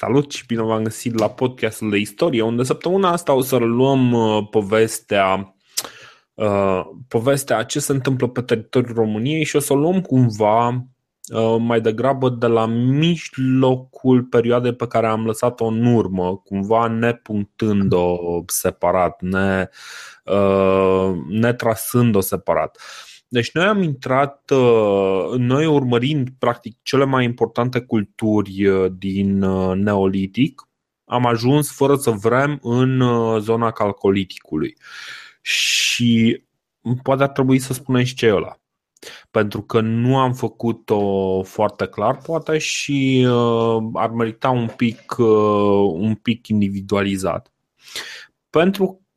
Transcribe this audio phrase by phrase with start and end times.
[0.00, 4.12] Salut și bine v-am găsit la podcastul de istorie, unde săptămâna asta o să luăm
[4.12, 5.54] uh, povestea
[6.34, 11.56] uh, povestea ce se întâmplă pe teritoriul României și o să o luăm cumva uh,
[11.58, 19.20] mai degrabă de la mijlocul perioadei pe care am lăsat-o în urmă, cumva nepunctând-o separat,
[19.20, 19.68] ne,
[20.24, 22.78] uh, netrasând-o separat.
[23.30, 29.76] Deci noi am intrat, uh, noi urmărind practic cele mai importante culturi uh, din uh,
[29.76, 30.68] Neolitic,
[31.04, 33.02] am ajuns fără să vrem în
[33.40, 34.76] zona calcoliticului.
[35.40, 36.42] Și
[37.02, 38.60] poate ar trebui să spunem și ce e ăla.
[39.30, 43.26] Pentru că nu am făcut-o foarte clar, poate și
[43.92, 45.14] ar merita un pic,
[45.92, 47.52] un pic individualizat.
[48.50, 49.07] Pentru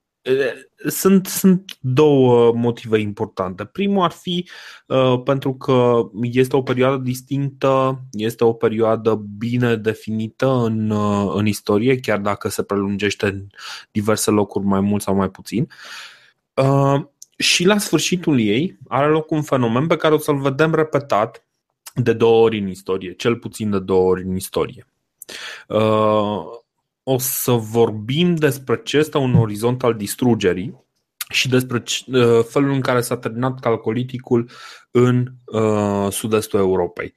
[0.88, 3.66] sunt, sunt două motive importante.
[3.66, 4.49] Primul ar fi
[4.88, 11.45] uh, pentru că este o perioadă distinctă, este o perioadă bine definită în, uh, în
[11.45, 13.47] istorie, chiar dacă se prelungește în
[13.92, 15.67] diverse locuri mai mult sau mai puțin.
[16.53, 17.02] Uh,
[17.38, 21.45] și la sfârșitul ei are loc un fenomen pe care o să-l vedem repetat
[21.95, 24.88] de două ori în istorie, cel puțin de două ori în istorie.
[25.67, 26.61] Uh,
[27.03, 30.85] o să vorbim despre ce este un orizont al distrugerii
[31.30, 34.49] și despre uh, felul în care s-a terminat calcoliticul
[34.91, 37.13] în uh, sud-estul Europei.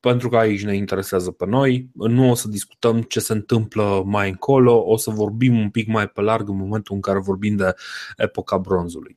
[0.00, 4.28] Pentru că aici ne interesează pe noi, nu o să discutăm ce se întâmplă mai
[4.28, 7.74] încolo, o să vorbim un pic mai pe larg în momentul în care vorbim de
[8.16, 9.16] epoca bronzului.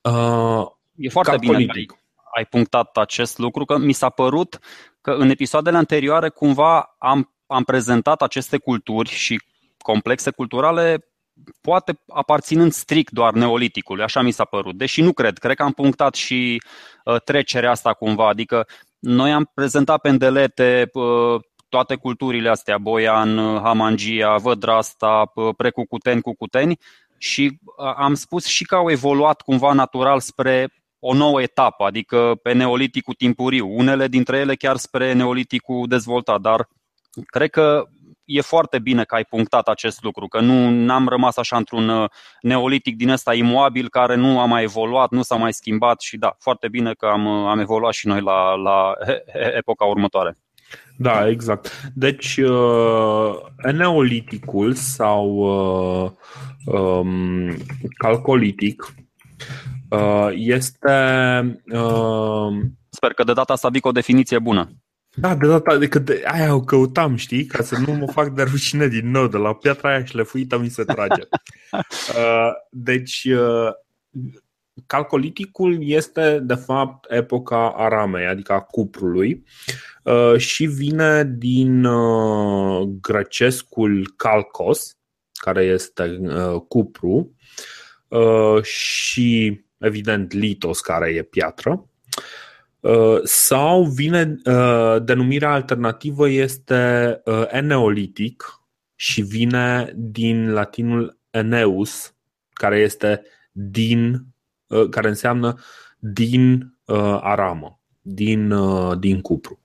[0.00, 0.66] Uh,
[0.96, 1.86] e foarte bine că ai,
[2.34, 4.58] ai punctat acest lucru, că mi s-a părut
[5.00, 9.40] că în episoadele anterioare cumva am am prezentat aceste culturi și
[9.78, 11.04] complexe culturale
[11.60, 14.76] poate aparținând strict doar neoliticului, așa mi s-a părut.
[14.76, 16.62] Deși nu cred, cred că am punctat și
[17.04, 18.66] uh, trecerea asta cumva, adică
[18.98, 26.78] noi am prezentat pe îndelete uh, toate culturile astea, Boian, Hamangia, Vădrasta, uh, Precucuteni, Cucuteni
[27.18, 27.58] și
[27.96, 33.14] am spus și că au evoluat cumva natural spre o nouă etapă, adică pe neoliticul
[33.14, 36.68] timpuriu, unele dintre ele chiar spre neoliticul dezvoltat, dar
[37.26, 37.88] Cred că
[38.24, 42.10] e foarte bine că ai punctat acest lucru, că nu am rămas așa într-un uh,
[42.40, 46.36] neolitic din ăsta imobil care nu a mai evoluat, nu s-a mai schimbat și da,
[46.38, 48.92] foarte bine că am, uh, am evoluat și noi la, la
[49.58, 50.36] epoca următoare.
[50.96, 51.90] Da, exact.
[51.94, 53.34] Deci, uh,
[53.72, 56.10] neoliticul sau uh,
[56.74, 57.56] um,
[57.98, 58.94] calcolitic
[59.90, 60.92] uh, este.
[61.72, 62.48] Uh,
[62.88, 64.70] Sper că de data asta vii cu o definiție bună.
[65.14, 68.42] Da, de data de când aia o căutam, știi, ca să nu mă fac de
[68.42, 71.22] rușine din nou, de la piatra aia șlefuită mi se trage.
[72.08, 73.72] Uh, deci, uh,
[74.86, 79.44] calcoliticul este, de fapt, epoca aramei, adică a cuprului,
[80.02, 81.86] uh, și vine din
[83.00, 84.96] grecescul calcos,
[85.32, 86.20] care este
[86.68, 87.34] cupru,
[88.62, 91.88] și, evident, litos, care e piatră.
[92.84, 98.60] Uh, sau vine uh, denumirea alternativă este uh, eneolitic
[98.94, 102.14] și vine din latinul eneus,
[102.52, 104.26] care este din
[104.90, 105.58] care înseamnă
[105.98, 106.74] din
[107.20, 108.54] aramă, din,
[108.98, 109.60] din cupru.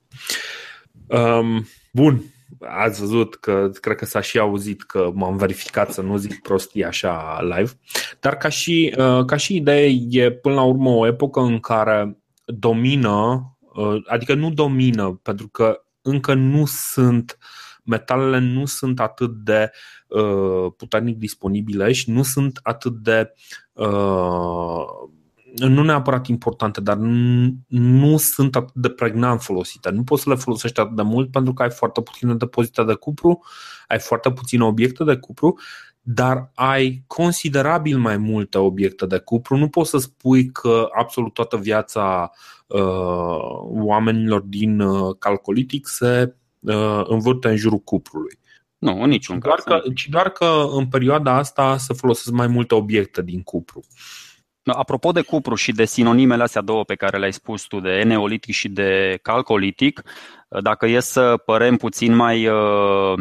[1.06, 2.22] Um, bun,
[2.58, 6.84] ați văzut că cred că s-a și auzit că m-am verificat să nu zic prostii
[6.84, 7.70] așa live,
[8.20, 8.94] dar ca și,
[9.26, 12.19] ca și idee e până la urmă o epocă în care
[12.58, 13.44] domină,
[13.74, 17.38] uh, adică nu domină, pentru că încă nu sunt
[17.84, 19.70] metalele nu sunt atât de
[20.08, 23.32] uh, puternic disponibile și nu sunt atât de
[23.72, 24.84] uh,
[25.54, 29.90] nu neapărat importante, dar nu, nu sunt atât de pregnant folosite.
[29.90, 32.94] Nu poți să le folosești atât de mult pentru că ai foarte puține depozite de
[32.94, 33.44] cupru,
[33.88, 35.58] ai foarte puține obiecte de cupru
[36.02, 39.56] dar ai considerabil mai multe obiecte de cupru.
[39.56, 42.30] Nu poți să spui că absolut toată viața
[42.66, 43.38] uh,
[43.84, 48.38] oamenilor din uh, calcolitic se uh, învârte în jurul cuprului.
[48.78, 49.82] Nu, în niciun doar caz.
[49.82, 53.80] Că, ci doar că în perioada asta se folosesc mai multe obiecte din cupru.
[54.64, 58.54] Apropo de cupru și de sinonimele astea două pe care le-ai spus tu, de eneolitic
[58.54, 60.02] și de calcolitic,
[60.62, 63.18] dacă e să părem puțin mai uh,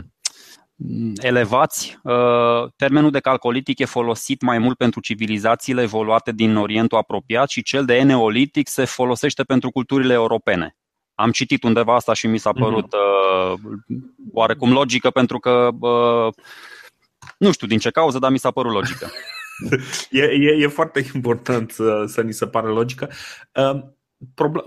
[1.16, 2.00] elevați.
[2.04, 7.64] Uh, termenul de calcolitic e folosit mai mult pentru civilizațiile evoluate din Orientul apropiat și
[7.64, 10.76] cel de neolitic se folosește pentru culturile europene.
[11.16, 12.64] Am citit undeva asta și mi s-a mhm.
[12.64, 13.60] părut uh,
[14.34, 16.34] oarecum logică pentru că uh,
[17.38, 19.12] nu știu din ce cauză, dar mi s-a părut logică.
[20.12, 23.10] e, e, e foarte important să, să ni se pară logică.
[23.54, 23.82] Uh,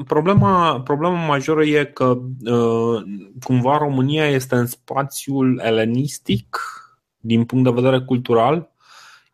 [0.06, 3.02] Problema, problema majoră e că uh,
[3.42, 6.58] cumva România este în spațiul elenistic
[7.18, 8.72] din punct de vedere cultural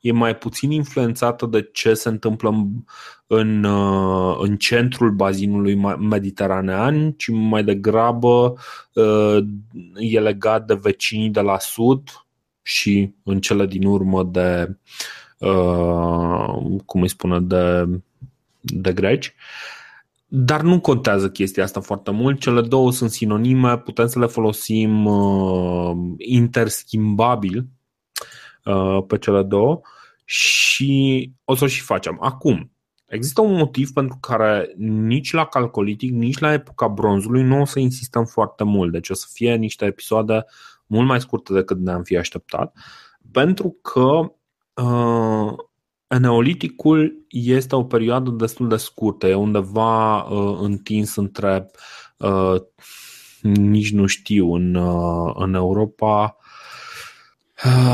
[0.01, 2.69] e mai puțin influențată de ce se întâmplă în,
[3.27, 8.55] în, uh, în centrul bazinului mediteranean, ci mai degrabă
[8.93, 9.39] uh,
[9.97, 12.09] e legat de vecinii de la sud
[12.63, 14.77] și în cele din urmă de,
[15.39, 17.89] uh, cum îi spune, de,
[18.61, 19.35] de greci.
[20.31, 25.05] Dar nu contează chestia asta foarte mult, cele două sunt sinonime, putem să le folosim
[25.05, 27.69] uh, interschimbabil
[28.69, 29.81] Uh, pe cele două
[30.25, 32.19] și o să o și facem.
[32.21, 32.73] Acum,
[33.07, 37.79] există un motiv pentru care nici la calcolitic, nici la epoca bronzului nu o să
[37.79, 38.93] insistăm foarte mult.
[38.93, 40.45] Deci o să fie niște episoade
[40.87, 42.77] mult mai scurte decât ne-am fi așteptat,
[43.33, 44.33] pentru că
[44.83, 45.53] uh,
[46.09, 51.71] Neoliticul este o perioadă destul de scurtă, e undeva uh, întins între,
[52.17, 52.55] uh,
[53.43, 56.37] nici nu știu, în, uh, în Europa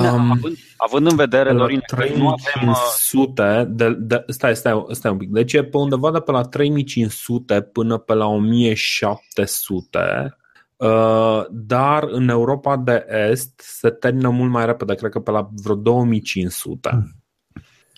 [0.02, 3.76] da, având, având în vedere, Dorin, 3500 nu avem...
[3.76, 5.31] de, de, stai, stai, stai un pic.
[5.31, 10.37] Deci e pe undeva de pe la 3500 până pe la 1700
[10.76, 15.49] uh, dar în Europa de Est se termină mult mai repede, cred că pe la
[15.62, 17.14] vreo 2500.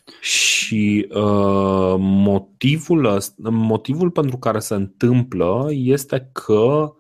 [0.07, 0.19] Hmm.
[0.21, 3.21] Și uh, motivul,
[3.51, 6.95] motivul pentru care se întâmplă este că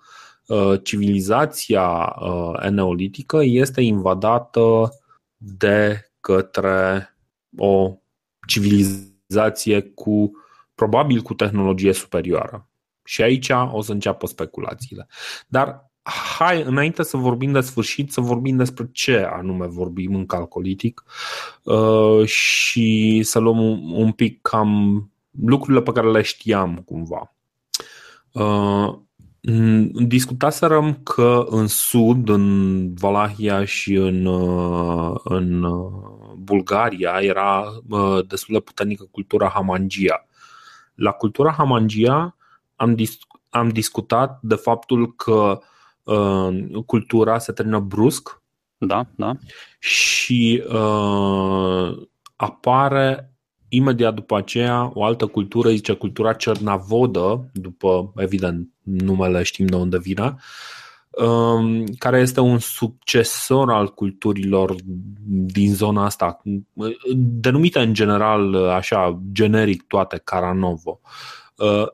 [0.46, 4.88] Uh, civilizația uh, neolitică este invadată
[5.36, 7.08] de către
[7.56, 7.96] o
[8.46, 10.30] civilizație cu
[10.74, 12.68] probabil cu tehnologie superioară.
[13.04, 15.06] Și aici o să înceapă speculațiile.
[15.46, 15.85] Dar
[16.38, 21.04] hai, înainte să vorbim de sfârșit, să vorbim despre ce anume vorbim în calcolitic
[21.62, 25.10] uh, și să luăm un, un pic cam
[25.40, 27.34] lucrurile pe care le știam cumva.
[28.32, 29.04] Uh,
[29.48, 38.26] Mm, discutaserăm că în sud, în Valahia și în, uh, în uh, Bulgaria era uh,
[38.26, 40.26] destul de puternică cultura Hamangia.
[40.94, 42.36] La cultura Hamangia
[42.76, 43.18] am, dis-
[43.50, 45.58] am discutat de faptul că uh,
[46.86, 48.40] cultura se termină brusc
[48.78, 49.36] da, da.
[49.78, 52.06] și uh,
[52.36, 53.30] apare
[53.68, 59.98] imediat după aceea o altă cultură, zice cultura cernavodă, după, evident, numele știm de unde
[59.98, 60.36] vine,
[61.10, 64.74] um, care este un succesor al culturilor
[65.26, 66.42] din zona asta,
[67.16, 71.00] denumită în general, așa, generic toate, Caranovo.
[71.56, 71.86] Uh,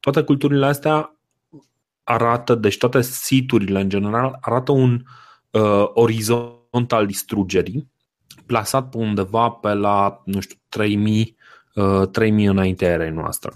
[0.00, 1.19] toate culturile astea
[2.10, 5.02] arată, deci toate siturile în general, arată un
[5.50, 7.90] uh, orizont al distrugerii,
[8.46, 11.36] plasat pe undeva pe la, nu știu, 3000,
[11.74, 13.50] uh, 3000 înaintea erei noastre.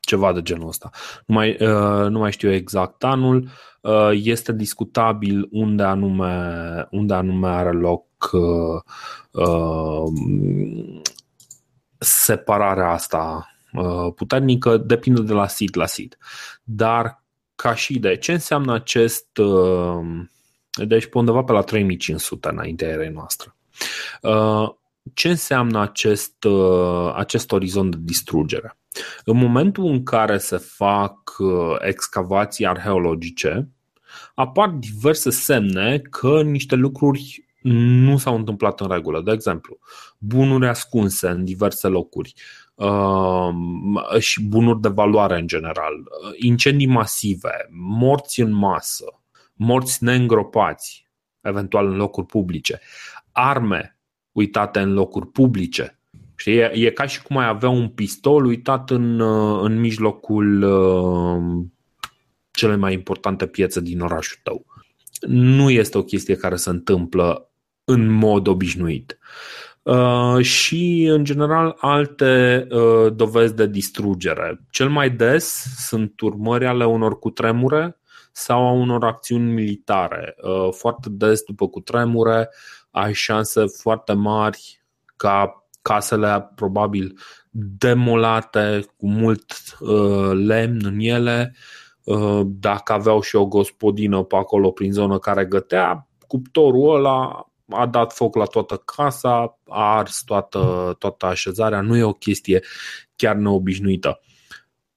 [0.00, 0.90] Ceva de genul ăsta.
[1.26, 3.48] Nu mai, uh, nu mai știu exact anul.
[3.80, 8.80] Uh, este discutabil unde anume, unde anume are loc uh,
[9.30, 10.12] uh,
[11.98, 14.76] separarea asta uh, puternică.
[14.76, 16.18] Depinde de la sit la sit.
[16.62, 17.26] Dar
[17.62, 20.00] ca și idee, ce înseamnă acest uh,
[20.86, 23.54] deci pe undeva pe la 3500 înaintea erei noastre.
[24.22, 24.70] Uh,
[25.14, 28.76] ce înseamnă acest, uh, acest orizont de distrugere?
[29.24, 33.68] În momentul în care se fac uh, excavații arheologice,
[34.34, 39.20] apar diverse semne că niște lucruri nu s-au întâmplat în regulă.
[39.20, 39.78] De exemplu,
[40.18, 42.34] bunuri ascunse în diverse locuri
[44.18, 45.94] și bunuri de valoare în general,
[46.36, 49.04] incendii masive, morți în masă,
[49.54, 51.06] morți neîngropați,
[51.40, 52.80] eventual în locuri publice
[53.38, 53.98] arme
[54.32, 55.98] uitate în locuri publice.
[56.36, 56.56] Știi?
[56.56, 61.66] E, e ca și cum ai avea un pistol uitat în, uh, în mijlocul uh,
[62.50, 64.66] cele mai importante piețe din orașul tău.
[65.26, 67.50] Nu este o chestie care se întâmplă
[67.84, 69.18] în mod obișnuit.
[69.88, 74.60] Uh, și, în general, alte uh, dovezi de distrugere.
[74.70, 78.00] Cel mai des sunt urmări ale unor cutremure
[78.32, 80.34] sau a unor acțiuni militare.
[80.42, 82.48] Uh, foarte des, după cutremure,
[82.90, 84.82] ai șanse foarte mari
[85.16, 87.18] ca casele probabil
[87.78, 91.54] demolate cu mult uh, lemn în ele,
[92.04, 97.86] uh, dacă aveau și o gospodină pe acolo prin zonă care gătea, cuptorul ăla a
[97.86, 102.62] dat foc la toată casa, a ars toată, toată așezarea, nu e o chestie
[103.16, 104.20] chiar neobișnuită.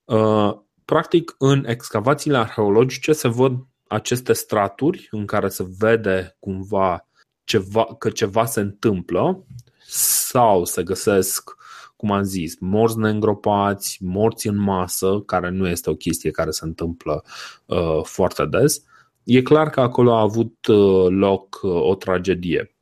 [0.05, 7.07] Uh, practic, în excavațiile arheologice se văd aceste straturi în care se vede cumva
[7.43, 9.45] ceva, că ceva se întâmplă
[9.87, 11.55] sau se găsesc
[11.95, 16.65] cum am zis, morți neîngropați, morți în masă, care nu este o chestie care se
[16.65, 17.23] întâmplă
[17.65, 18.83] uh, foarte des,
[19.23, 22.75] e clar că acolo a avut uh, loc uh, o tragedie.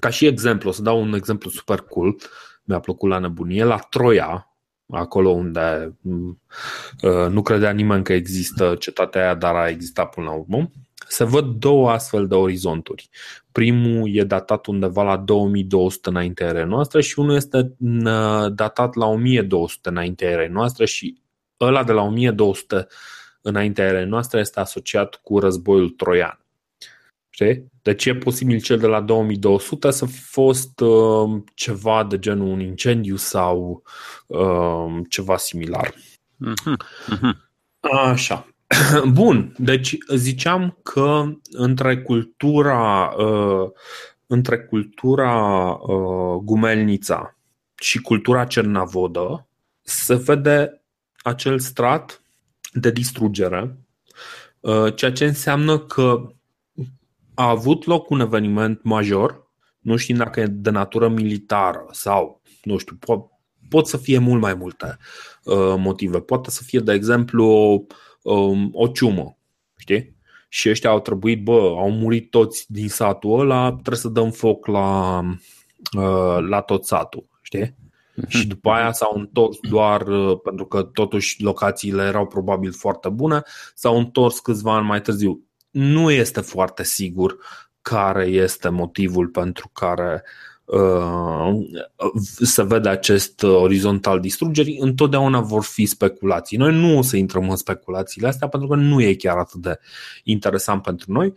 [0.00, 2.16] Ca și exemplu, o să dau un exemplu super cool,
[2.64, 4.56] mi-a plăcut la nebunie, la Troia,
[4.90, 10.32] acolo unde uh, nu credea nimeni că există cetatea aia, dar a existat până la
[10.32, 10.70] urmă,
[11.08, 13.10] se văd două astfel de orizonturi.
[13.52, 17.74] Primul e datat undeva la 2200 înainte ere noastră și unul este
[18.48, 21.20] datat la 1200 înainte ere noastră și
[21.60, 22.86] ăla de la 1200
[23.46, 26.40] înainte ere noastră este asociat cu războiul troian.
[27.30, 27.72] Știi?
[27.82, 32.60] Deci e posibil cel de la 2200 să fi fost uh, ceva de genul un
[32.60, 33.82] incendiu sau
[34.26, 35.94] uh, ceva similar.
[35.94, 36.76] Mm-hmm.
[37.14, 37.34] Mm-hmm.
[37.80, 38.46] Așa.
[39.12, 43.70] Bun, deci ziceam că între cultura, uh,
[44.26, 47.36] între cultura uh, gumelnița
[47.74, 49.46] și cultura cernavodă
[49.82, 50.82] se vede
[51.22, 52.20] acel strat
[52.72, 53.78] de distrugere,
[54.60, 56.30] uh, ceea ce înseamnă că
[57.34, 62.76] a avut loc un eveniment major, nu știm dacă e de natură militară sau, nu
[62.76, 63.26] știu, pot,
[63.68, 64.98] pot să fie mult mai multe
[65.44, 66.20] uh, motive.
[66.20, 67.46] Poate să fie, de exemplu,
[68.22, 69.38] um, o ciumă,
[69.76, 70.16] știi?
[70.48, 74.66] Și ăștia au trebuit, bă, au murit toți din satul ăla, trebuie să dăm foc
[74.66, 75.20] la,
[75.98, 77.74] uh, la tot satul, știi?
[78.16, 78.28] Mhm.
[78.28, 83.42] Și după aia s-au întors doar uh, pentru că totuși locațiile erau probabil foarte bune,
[83.74, 85.46] s-au întors câțiva ani mai târziu
[85.76, 87.36] nu este foarte sigur
[87.82, 90.22] care este motivul pentru care
[90.64, 91.50] uh,
[92.42, 96.56] se vede acest orizont al distrugerii, întotdeauna vor fi speculații.
[96.56, 99.78] Noi nu o să intrăm în speculațiile astea pentru că nu e chiar atât de
[100.24, 101.32] interesant pentru noi.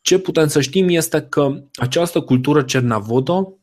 [0.00, 3.58] Ce putem să știm este că această cultură cernavodă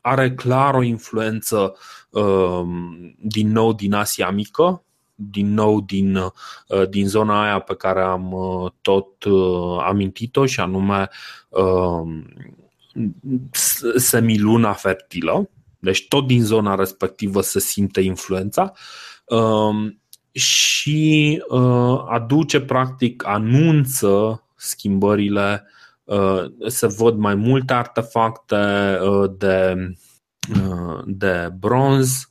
[0.00, 1.76] are clar o influență
[2.10, 2.62] uh,
[3.18, 4.82] din nou din Asia Mică,
[5.28, 10.60] din nou din, uh, din zona aia pe care am uh, tot uh, amintit-o și
[10.60, 11.08] anume
[13.96, 18.72] semiluna fertilă, deci tot din zona respectivă se simte influența.
[19.24, 20.00] Um,
[20.32, 21.42] și
[22.08, 25.64] aduce practic, anunță schimbările,
[26.66, 28.98] se văd mai multe artefacte
[29.38, 29.74] de,
[31.06, 32.28] de bronz,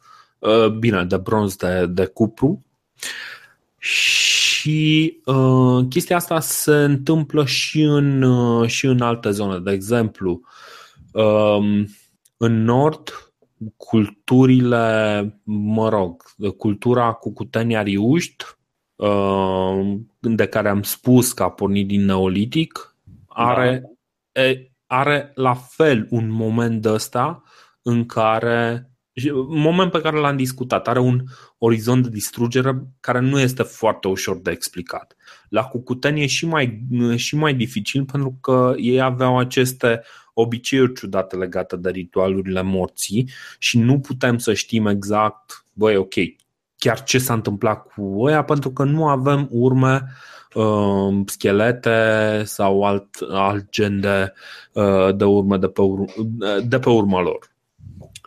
[0.79, 2.65] bine, de bronz de, de cupru
[3.79, 9.59] și uh, chestia asta se întâmplă și în, uh, și în alte zone.
[9.59, 10.41] De exemplu,
[11.11, 11.83] uh,
[12.37, 13.33] în nord,
[13.77, 16.23] culturile, mă rog,
[16.57, 18.45] cultura cu cutenia riuști,
[18.95, 22.95] uh, de care am spus că a pornit din neolitic,
[23.29, 23.83] are,
[24.31, 24.41] da.
[24.41, 27.43] e, are la fel un moment de ăsta
[27.81, 28.89] în care
[29.49, 31.23] moment pe care l-am discutat, are un
[31.57, 35.15] orizont de distrugere care nu este foarte ușor de explicat.
[35.49, 40.01] La Cucuteni e și mai, și mai dificil pentru că ei aveau aceste
[40.33, 46.13] obiceiuri ciudate legate de ritualurile morții și nu putem să știm exact, băi, ok,
[46.79, 50.03] chiar ce s-a întâmplat cu ăia pentru că nu avem urme
[50.53, 54.33] uh, schelete sau alt, alt gen de,
[54.73, 56.13] uh, de urme de pe, ur-
[56.63, 57.51] de pe urma lor.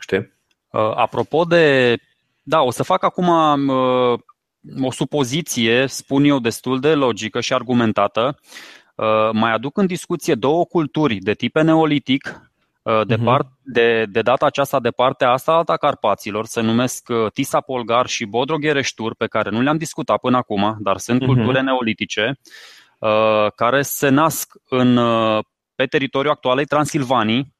[0.01, 0.33] Știi?
[0.71, 1.97] Uh, apropo de.
[2.43, 3.29] Da, o să fac acum
[3.69, 4.19] uh,
[4.83, 8.39] o supoziție, spun eu, destul de logică și argumentată.
[8.95, 12.51] Uh, mai aduc în discuție două culturi de tip neolitic,
[13.07, 13.25] de, mhm.
[13.25, 18.25] part, de, de data aceasta de partea asta alta Carpaților, se numesc Tisa Polgar și
[18.25, 21.27] Bodroghereștur, pe care nu le-am discutat până acum, dar sunt uh-huh.
[21.27, 22.39] culturi neolitice,
[23.55, 24.99] care se nasc în,
[25.75, 27.55] pe teritoriul actualei Transilvanii,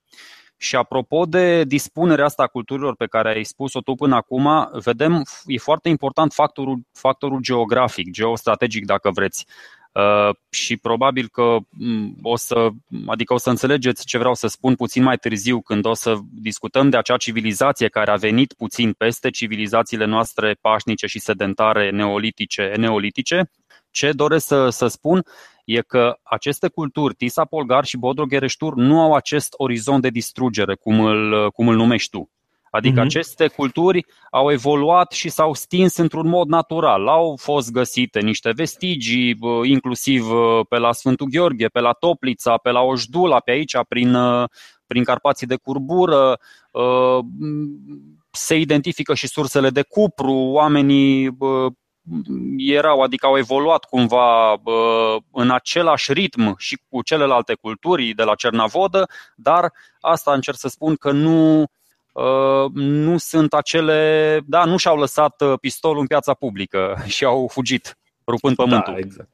[0.63, 5.23] și apropo de dispunerea asta a culturilor pe care ai spus-o tu până acum, vedem,
[5.45, 9.47] e foarte important factorul, factorul geografic, geostrategic, dacă vreți.
[9.93, 12.69] Uh, și probabil că mm, o să,
[13.07, 16.89] adică o să înțelegeți ce vreau să spun puțin mai târziu când o să discutăm
[16.91, 23.51] de acea civilizație care a venit puțin peste civilizațiile noastre pașnice și sedentare neolitice, neolitice.
[23.91, 25.25] Ce doresc să, să spun
[25.65, 31.01] e că aceste culturi, Tisa Polgar și Bodroghereștur, nu au acest orizont de distrugere, cum
[31.01, 32.31] îl, cum îl numești tu.
[32.73, 33.05] Adică uh-huh.
[33.05, 37.09] aceste culturi au evoluat și s-au stins într-un mod natural.
[37.09, 40.27] Au fost găsite niște vestigii, inclusiv
[40.69, 44.17] pe la Sfântul Gheorghe, pe la Toplița, pe la Ojdula, pe aici, prin,
[44.87, 46.39] prin Carpații de Curbură.
[48.31, 51.37] Se identifică și sursele de cupru, oamenii
[52.57, 54.63] erau, adică au evoluat cumva
[55.33, 60.95] în același ritm și cu celelalte culturi de la Cernavodă, dar asta încerc să spun
[60.95, 61.65] că nu,
[62.73, 68.57] nu sunt acele, da, nu și-au lăsat pistolul în piața publică și au fugit, rupând
[68.57, 68.93] da, pământul.
[68.93, 69.29] Da, exact.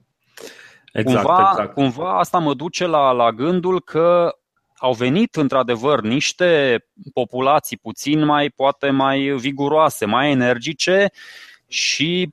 [0.92, 1.75] Exact, cumva, exact.
[1.75, 4.37] cumva asta mă duce la, la gândul că
[4.76, 6.80] au venit într-adevăr niște
[7.12, 11.11] populații puțin mai, poate mai viguroase, mai energice
[11.68, 12.30] și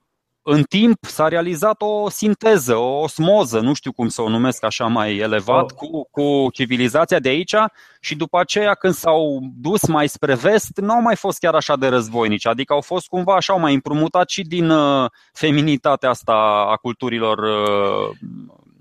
[0.47, 4.85] în timp s-a realizat o sinteză, o osmoză, nu știu cum să o numesc așa
[4.85, 5.77] mai elevat, oh.
[5.77, 7.55] cu, cu civilizația de aici
[7.99, 11.75] și după aceea când s-au dus mai spre vest, nu au mai fost chiar așa
[11.75, 16.33] de războinici, adică au fost cumva așa, au mai împrumutat și din uh, feminitatea asta
[16.71, 18.17] a culturilor uh,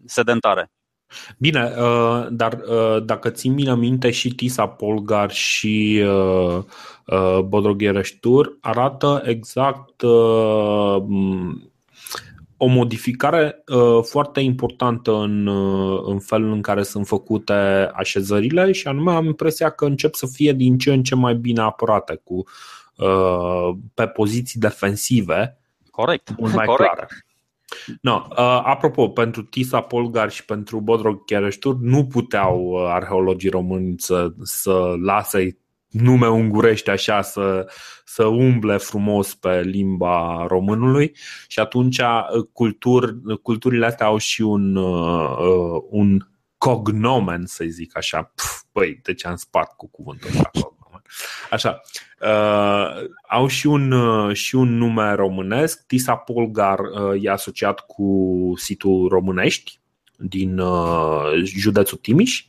[0.05, 0.74] sedentare.
[1.39, 6.63] Bine, uh, dar uh, dacă țin bine minte și Tisa Polgar și uh,
[7.45, 10.03] Bodroghereștur arată exact
[12.57, 13.65] o modificare
[14.03, 15.49] foarte importantă în,
[16.05, 17.53] în felul în care sunt făcute
[17.95, 21.61] așezările și anume am impresia că încep să fie din ce în ce mai bine
[21.61, 22.45] apărate cu
[23.95, 25.59] pe poziții defensive.
[25.91, 26.35] Corect.
[26.39, 26.93] Mult mai Corect.
[26.93, 27.24] clare.
[28.01, 33.95] No, uh, apropo, pentru Tisa Polgar și pentru Bodrog Chereștur nu puteau uh, arheologii români
[33.97, 37.67] să, să lase nume ungurești așa să,
[38.05, 41.17] să umble frumos pe limba românului
[41.49, 46.19] și atunci uh, cultur, culturile astea au și un, uh, uh, un
[46.59, 48.33] cognomen, să zic așa.
[48.35, 50.51] Pf, băi, de ce am spart cu cuvântul ăsta?
[51.51, 51.81] Așa.
[52.21, 55.87] Uh, au și un, uh, și un nume românesc.
[55.87, 59.81] Tisa Polgar uh, e asociat cu situl Românești
[60.17, 62.45] din uh, județul Timiș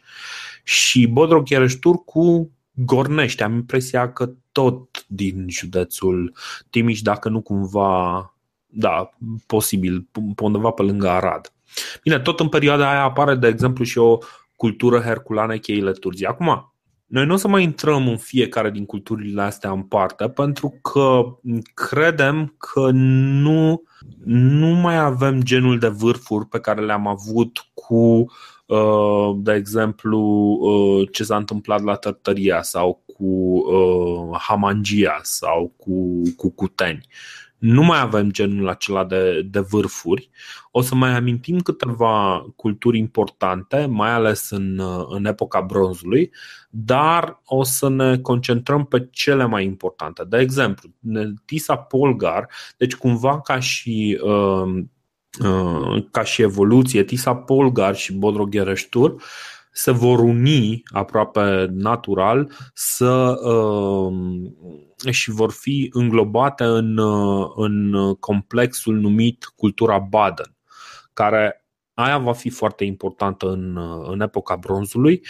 [0.64, 3.44] și Bodrog Chereștur cu Gornești.
[3.44, 6.34] Am impresia că tot din județul
[6.70, 8.34] Timiș, dacă nu cumva,
[8.66, 9.10] da,
[9.48, 11.54] posibil, pe undeva pe lângă Arad.
[12.04, 14.18] Bine, tot în perioada aia apare, de exemplu, și o
[14.56, 16.25] cultură herculană cheile Turzii.
[16.25, 16.75] Acum,
[17.06, 21.22] noi nu o să mai intrăm în fiecare din culturile astea în parte, pentru că
[21.74, 23.84] credem că nu,
[24.26, 28.26] nu mai avem genul de vârfuri pe care le-am avut cu,
[28.66, 36.22] uh, de exemplu, uh, ce s-a întâmplat la Tărtăria sau cu uh, Hamangia sau cu,
[36.38, 37.08] cu Cuteni
[37.58, 40.30] nu mai avem genul acela de, de vârfuri.
[40.72, 46.32] O să mai amintim câteva culturi importante, mai ales în, în epoca bronzului,
[46.70, 50.24] dar o să ne concentrăm pe cele mai importante.
[50.24, 50.89] De exemplu,
[51.46, 54.84] Tisa Polgar, deci cumva ca și uh,
[55.44, 59.24] uh, ca și evoluție, Tisa Polgar și Bodroghereștur
[59.78, 64.14] se vor uni aproape natural să uh,
[65.12, 70.56] și vor fi înglobate în, uh, în complexul numit cultura Baden,
[71.14, 75.22] care aia va fi foarte importantă în, uh, în epoca bronzului.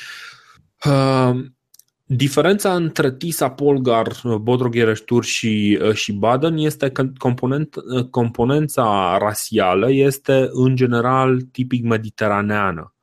[2.04, 7.76] Diferența între Tisa, Polgar, Bodroghereștur și, și Baden este că component,
[8.10, 12.95] componența rasială este în general tipic mediteraneană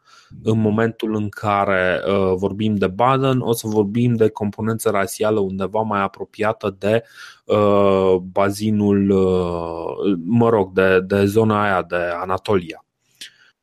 [0.42, 5.80] în momentul în care uh, vorbim de Baden, o să vorbim de componență rasială undeva
[5.80, 7.04] mai apropiată de
[7.44, 12.84] uh, bazinul, uh, mă rog, de, de zona aia de Anatolia.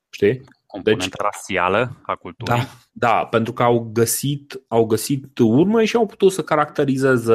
[0.10, 0.42] Știi?
[0.66, 2.54] Componentă deci, rasială a culturii.
[2.54, 7.34] Da, da, pentru că au găsit, au găsit urme și au putut să caracterizeze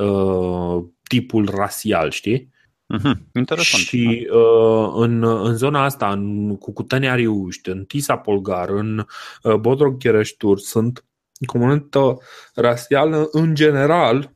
[0.00, 2.54] uh, tipul rasial, știi?
[2.94, 3.16] Uh-huh.
[3.32, 3.82] Interesant.
[3.82, 9.06] Și uh, în, în zona asta, în Cucutenia Riuști, în Tisa Polgar, în
[9.42, 11.04] uh, Bodrog Chereștur, sunt
[11.46, 12.18] comunită
[12.54, 14.34] rasială în general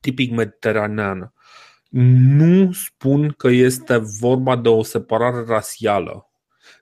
[0.00, 1.32] tipic mediteraneană.
[1.90, 6.30] Nu spun că este vorba de o separare rasială,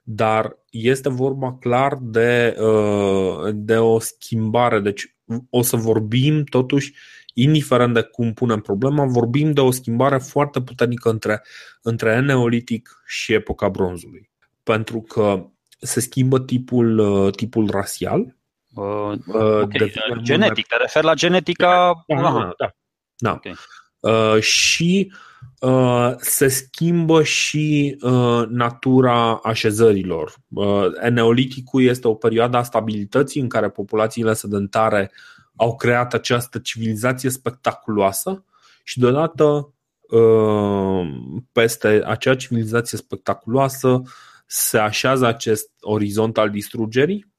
[0.03, 4.79] dar este vorba clar de, uh, de o schimbare.
[4.79, 5.15] Deci
[5.49, 6.93] o să vorbim totuși
[7.33, 11.43] indiferent de cum punem problema, vorbim de o schimbare foarte puternică între,
[11.81, 14.29] între neolitic și epoca bronzului.
[14.63, 15.45] Pentru că
[15.79, 18.35] se schimbă tipul, uh, tipul rasial.
[18.73, 19.93] Uh, uh okay.
[20.21, 22.03] Genetic, te referi la genetica.
[22.07, 22.53] Da, da, da.
[22.57, 22.73] da.
[23.17, 23.31] da.
[23.31, 23.55] Okay.
[23.99, 25.11] Uh, și
[25.59, 30.33] uh, se schimbă și uh, natura așezărilor.
[30.49, 35.11] Uh, Neoliticul este o perioadă a stabilității în care populațiile sedentare
[35.59, 38.43] au creat această civilizație spectaculoasă
[38.83, 39.73] și deodată
[40.09, 41.07] uh,
[41.51, 44.01] peste acea civilizație spectaculoasă
[44.45, 47.33] se așează acest orizont al distrugerii.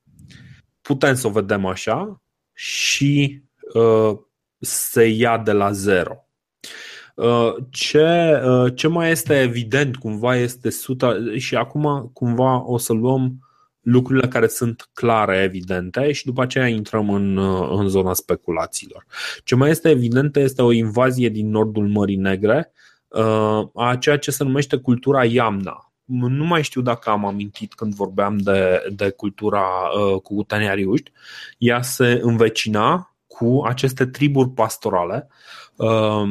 [0.81, 3.43] Putem să o vedem așa și
[3.75, 4.19] uh,
[4.59, 6.29] se ia de la zero.
[7.15, 8.41] Uh, ce,
[8.75, 13.50] ce mai este evident cumva este suta și acum cumva o să luăm
[13.81, 17.39] lucrurile care sunt clare, evidente și după aceea intrăm în,
[17.79, 19.07] în zona speculațiilor.
[19.45, 22.73] Ce mai este evident este o invazie din nordul Mării Negre
[23.75, 25.93] a ceea ce se numește cultura Iamna.
[26.05, 31.13] Nu mai știu dacă am amintit când vorbeam de, de cultura uh, cu Ariuști.
[31.59, 35.29] Ea se învecina cu aceste triburi pastorale.
[35.77, 36.29] Uh,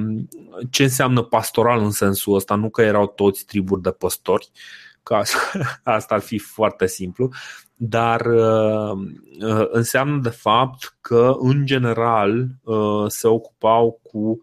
[0.69, 2.55] ce înseamnă pastoral în sensul ăsta?
[2.55, 4.51] Nu că erau toți triburi de păstori,
[5.10, 5.22] că
[5.84, 7.30] asta ar fi foarte simplu,
[7.76, 8.98] dar uh,
[9.72, 12.48] înseamnă de fapt că în general
[13.08, 14.41] se ocupau cu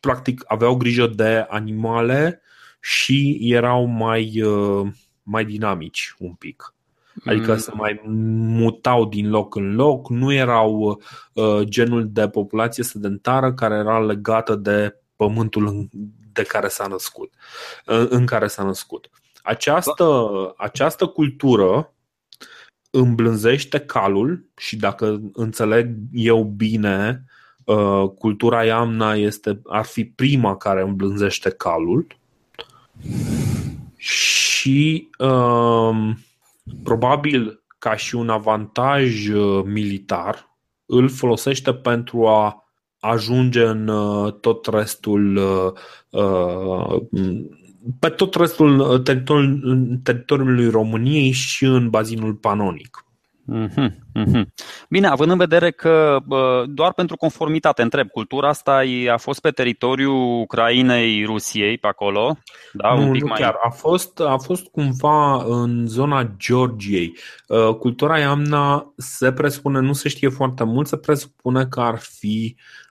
[0.00, 2.42] practic aveau grijă de animale
[2.80, 4.88] și erau mai, uh,
[5.22, 6.74] mai dinamici un pic.
[7.24, 7.58] Adică mm.
[7.58, 8.00] se mai
[8.58, 11.00] mutau din loc în loc, nu erau
[11.32, 15.88] uh, genul de populație sedentară care era legată de pământul
[16.32, 17.32] de care s-a născut,
[17.86, 19.10] uh, în care s-a născut.
[19.42, 21.94] Această, această cultură
[22.90, 27.24] îmblânzește calul și dacă înțeleg eu bine,
[27.64, 32.06] Uh, cultura Iamna este, ar fi prima care îmblânzește calul
[33.96, 36.10] și uh,
[36.82, 40.50] probabil ca și un avantaj uh, militar
[40.86, 42.61] îl folosește pentru a
[43.04, 45.40] ajunge în uh, tot restul
[47.98, 48.98] pe tot restul
[50.02, 53.04] teritoriului României și în bazinul panonic.
[53.52, 54.44] Mm-hmm, mm-hmm.
[54.88, 56.18] Bine, având în vedere că
[56.66, 62.36] doar pentru conformitate, întreb, cultura asta a fost pe teritoriul Ucrainei, Rusiei, pe acolo?
[62.72, 63.40] Da, nu, un pic nu mai...
[63.40, 63.56] chiar.
[63.62, 67.16] A fost, a fost cumva în zona Georgiei.
[67.46, 72.56] Uh, cultura Iamna se presupune, nu se știe foarte mult, se presupune că ar fi
[72.56, 72.81] uh,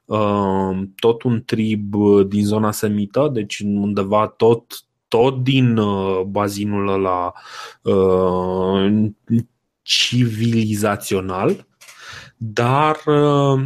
[0.95, 1.95] tot un trib
[2.27, 7.33] din zona semită, deci undeva tot tot din uh, bazinul ăla
[7.81, 9.09] uh,
[9.81, 11.67] civilizațional,
[12.37, 13.63] dar uh,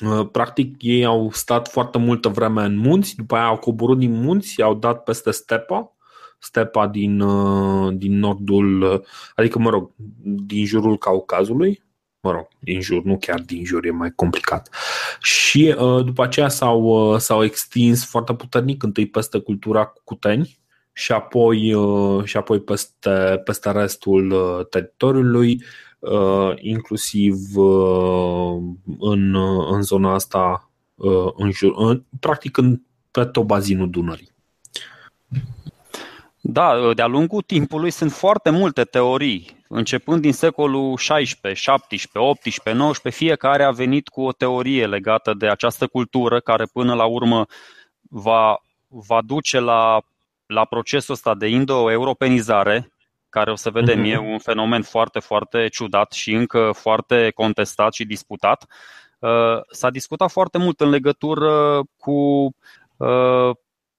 [0.00, 4.12] uh, practic ei au stat foarte multă vreme în munți, după aia au coborât din
[4.12, 5.96] munți, au dat peste stepa,
[6.38, 9.90] stepa din, uh, din nordul, adică mă rog,
[10.22, 11.82] din jurul Caucazului,
[12.26, 14.68] mă rog, din jur, nu chiar din jur, e mai complicat.
[15.20, 20.58] Și după aceea s-au, s-au extins foarte puternic întâi peste cultura Cuteni,
[20.96, 25.62] și apoi, uh, și apoi peste, peste restul uh, teritoriului,
[25.98, 27.34] uh, inclusiv
[28.98, 29.34] în,
[29.70, 30.70] în zona asta,
[31.36, 34.35] în jur, în, practic în, pe tot bazinul Dunării.
[36.48, 41.52] Da, de-a lungul timpului sunt foarte multe teorii, începând din secolul XVI, XVII,
[41.88, 47.04] XVIII, XIX, fiecare a venit cu o teorie legată de această cultură care până la
[47.04, 47.46] urmă
[48.00, 48.56] va,
[48.88, 50.00] va duce la
[50.46, 52.92] la procesul ăsta de indo-europenizare,
[53.28, 54.12] care o să vedem, mm-hmm.
[54.12, 58.66] e un fenomen foarte, foarte ciudat și încă foarte contestat și disputat.
[59.18, 62.50] Uh, s-a discutat foarte mult în legătură cu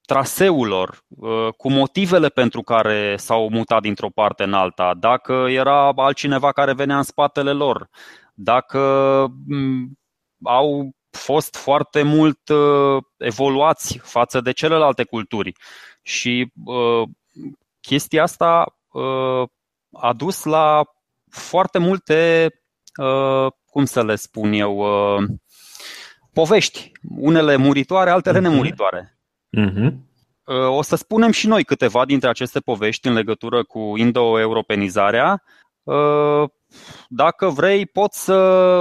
[0.07, 5.45] uh, traseul lor, uh, cu motivele pentru care s-au mutat dintr-o parte în alta, dacă
[5.49, 7.89] era altcineva care venea în spatele lor,
[8.33, 8.79] dacă
[9.47, 9.97] mm,
[10.43, 12.39] au fost foarte mult
[13.17, 15.53] evoluați față de celelalte culturi.
[16.01, 17.09] Și uh,
[17.81, 19.43] chestia asta uh,
[19.91, 20.83] a dus la
[21.29, 22.49] foarte multe,
[23.01, 25.23] uh, cum să le spun eu, uh,
[26.33, 26.91] povești.
[27.17, 28.41] Unele muritoare, altele uh-huh.
[28.41, 29.16] nemuritoare.
[29.57, 29.93] Uh-huh.
[30.45, 35.43] Uh, o să spunem și noi câteva dintre aceste povești în legătură cu indo-europenizarea.
[35.83, 36.49] Uh,
[37.07, 38.33] dacă vrei, pot să.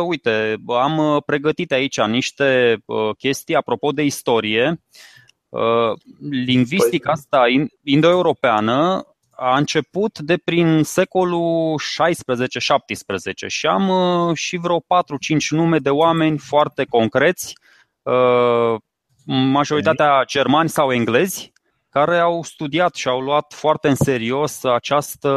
[0.06, 4.82] Uite, am pregătit aici niște uh, chestii apropo de istorie.
[5.48, 5.92] Uh,
[6.30, 7.42] lingvistica păi- asta
[7.82, 11.80] indo-europeană a început de prin secolul
[13.44, 14.82] 16-17 și am uh, și vreo 4-5
[15.48, 17.54] nume de oameni foarte concreți,
[18.02, 18.80] uh,
[19.26, 21.52] majoritatea germani sau englezi,
[21.90, 25.30] care au studiat și au luat foarte în serios această,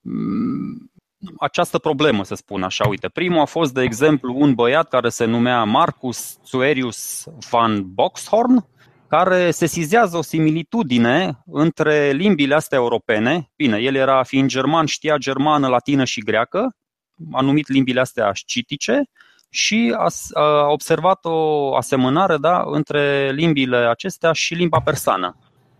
[0.00, 0.90] mm,
[1.38, 2.88] această problemă, să spun așa.
[2.88, 8.66] Uite, primul a fost, de exemplu, un băiat care se numea Marcus Suerius van Boxhorn,
[9.08, 13.50] care sesizează o similitudine între limbile astea europene.
[13.56, 16.76] Bine, el era fiind german, știa germană, latină și greacă,
[17.32, 19.08] a numit limbile astea scitice
[19.50, 20.06] și a,
[20.40, 25.36] a observat o asemănare da, între limbile acestea și limba persană.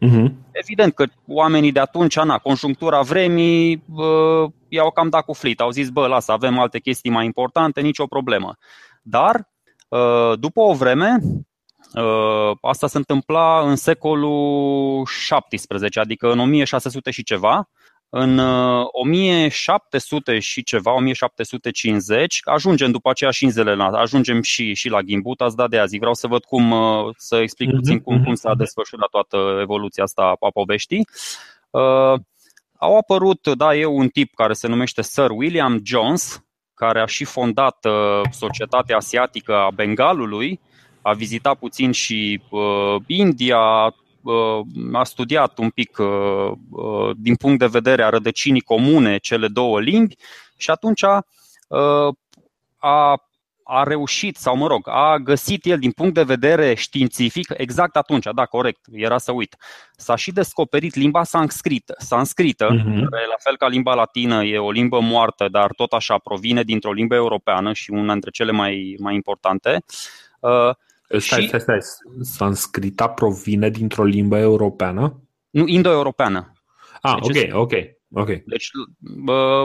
[0.07, 0.33] Uh-huh.
[0.51, 5.61] Evident că oamenii de atunci, na, conjunctura vremii, uh, i-au cam dat cu flit.
[5.61, 8.57] Au zis, bă, lasă, avem alte chestii mai importante, nicio problemă.
[9.03, 9.49] Dar,
[9.89, 11.19] uh, după o vreme,
[11.95, 17.69] Uh, asta se întâmpla în secolul XVII, adică în 1600 și ceva.
[18.11, 24.89] În 1700 uh, și ceva, 1750, ajungem după aceea și în Zeeland, ajungem și, și
[24.89, 25.99] la Gimbut, ați dat de azi.
[25.99, 28.59] Vreau să văd cum, uh, să explic puțin mhm, cum, cum mhm, s-a mhm.
[28.59, 31.07] desfășurat toată evoluția asta a poveștii.
[31.71, 32.21] Uh,
[32.79, 36.45] au apărut, da, e un tip care se numește Sir William Jones,
[36.75, 40.61] care a și fondat uh, Societatea Asiatică a Bengalului,
[41.03, 44.08] a vizitat puțin și uh, India, Uh,
[44.93, 46.07] a studiat un pic uh,
[46.71, 50.17] uh, din punct de vedere a rădăcinii comune cele două limbi
[50.57, 51.25] și atunci a,
[53.71, 58.27] a reușit, sau mă rog, a găsit el din punct de vedere științific, exact atunci,
[58.35, 59.57] da, corect, era să uit,
[59.97, 63.09] s-a și descoperit limba sanscrită, sanscrită uh-huh.
[63.11, 66.93] care, la fel ca limba latină, e o limbă moartă, dar tot așa provine dintr-o
[66.93, 69.85] limbă europeană și una dintre cele mai, mai importante.
[71.17, 71.49] Stai, și...
[71.49, 71.79] stai, stai.
[72.21, 75.23] Sanscrita provine dintr-o limbă europeană?
[75.51, 76.53] Nu, indo-europeană.
[77.01, 77.73] Ah, deci, ok, ok.
[78.11, 78.27] ok.
[78.27, 79.65] Deci, bă,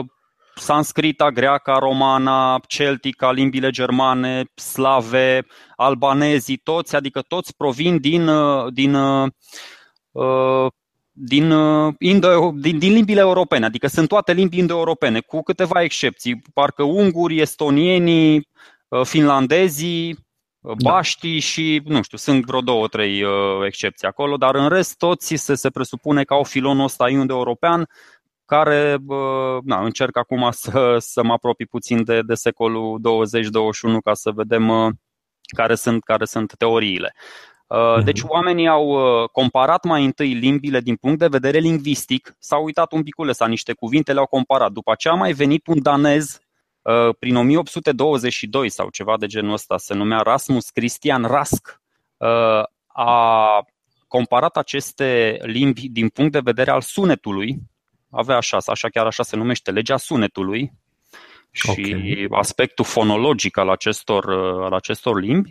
[0.54, 8.30] sanscrita, greaca, romana, celtica, limbile germane, slave, albanezii, toți, adică toți provin din,
[8.72, 9.32] din, uh,
[11.12, 11.52] din,
[11.98, 17.40] indo, din, din limbile europene, adică sunt toate limbi indo-europene, cu câteva excepții, parcă unguri,
[17.40, 18.48] estonienii,
[19.02, 20.20] finlandezii, da.
[20.82, 21.40] Baștii da.
[21.40, 23.30] și, nu știu, sunt vreo două, trei uh,
[23.66, 27.88] excepții acolo, dar în rest toți se, se presupune că au filonul ăsta indo-european
[28.44, 33.00] care uh, na, încerc acum să, să mă apropii puțin de, de secolul
[33.98, 34.92] 20-21 ca să vedem uh,
[35.56, 37.14] care sunt, care sunt teoriile.
[37.66, 38.30] Uh, deci mhm.
[38.30, 43.02] oamenii au uh, comparat mai întâi limbile din punct de vedere lingvistic, s-au uitat un
[43.02, 44.72] picules la niște cuvinte, le-au comparat.
[44.72, 46.43] După aceea a mai venit un danez Uh,
[47.18, 51.80] prin 1822 sau ceva de genul ăsta, se numea Rasmus Christian Rask,
[52.16, 53.64] uh, a
[54.08, 57.56] comparat aceste limbi din punct de vedere al sunetului,
[58.10, 60.72] avea așa, așa chiar așa se numește, legea sunetului
[61.50, 62.26] și okay.
[62.30, 65.50] aspectul fonologic al acestor, uh, al acestor limbi.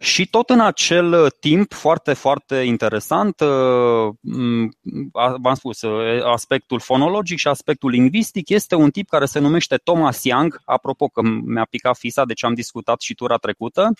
[0.00, 4.14] Și tot în acel uh, timp foarte, foarte interesant, uh,
[5.40, 10.24] v-am spus, uh, aspectul fonologic și aspectul lingvistic este un tip care se numește Thomas
[10.24, 13.92] Young, apropo că mi-a picat fisa, deci am discutat și tura trecută.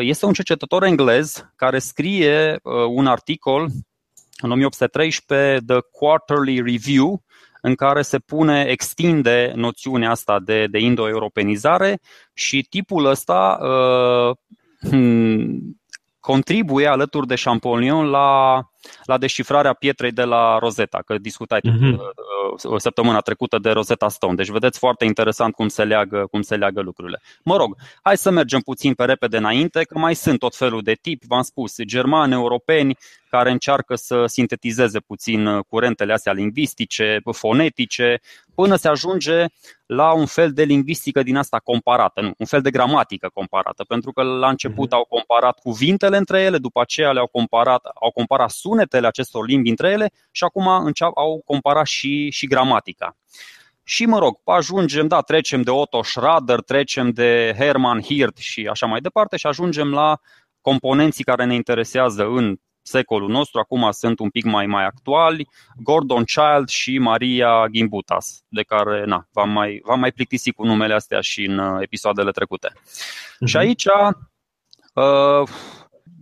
[0.00, 3.68] Este un cercetător englez care scrie un articol
[4.40, 7.22] în 1813, The Quarterly Review,
[7.60, 12.00] în care se pune, extinde noțiunea asta de, de indo-europenizare
[12.34, 13.58] și tipul ăsta
[14.36, 14.61] Hmm,
[16.20, 18.60] contribuie alături de Champollion la,
[19.04, 21.96] la descifrarea pietrei de la Rosetta, că discutai mm-hmm.
[22.68, 24.34] uh, săptămâna trecută de Rosetta Stone.
[24.34, 27.20] Deci vedeți foarte interesant cum se, leagă, cum se leagă lucrurile.
[27.44, 30.92] Mă rog, hai să mergem puțin pe repede înainte, că mai sunt tot felul de
[31.00, 32.96] tip, v-am spus, germani, europeni,
[33.36, 38.20] care încearcă să sintetizeze puțin uh, curentele astea lingvistice, fonetice,
[38.54, 39.44] până se ajunge
[39.86, 44.12] la un fel de lingvistică din asta comparată, nu, un fel de gramatică comparată, pentru
[44.12, 44.96] că la început mm-hmm.
[44.96, 49.90] au comparat cuvintele între ele, după aceea le-au comparat, au comparat sunetele acestor limbi între
[49.90, 53.16] ele și acum înceap, au comparat și, și gramatica.
[53.84, 58.86] Și mă rog, ajungem, da, trecem de Otto Schrader, trecem de Hermann Hirt și așa
[58.86, 60.20] mai departe și ajungem la
[60.60, 66.24] componenții care ne interesează în secolul nostru, acum sunt un pic mai, mai actuali, Gordon
[66.24, 71.20] Child și Maria Gimbutas, de care na, v-am, mai, v-am mai plictisit cu numele astea
[71.20, 72.68] și în uh, episoadele trecute.
[72.72, 73.46] Uh-huh.
[73.46, 73.84] Și aici
[74.94, 75.48] uh,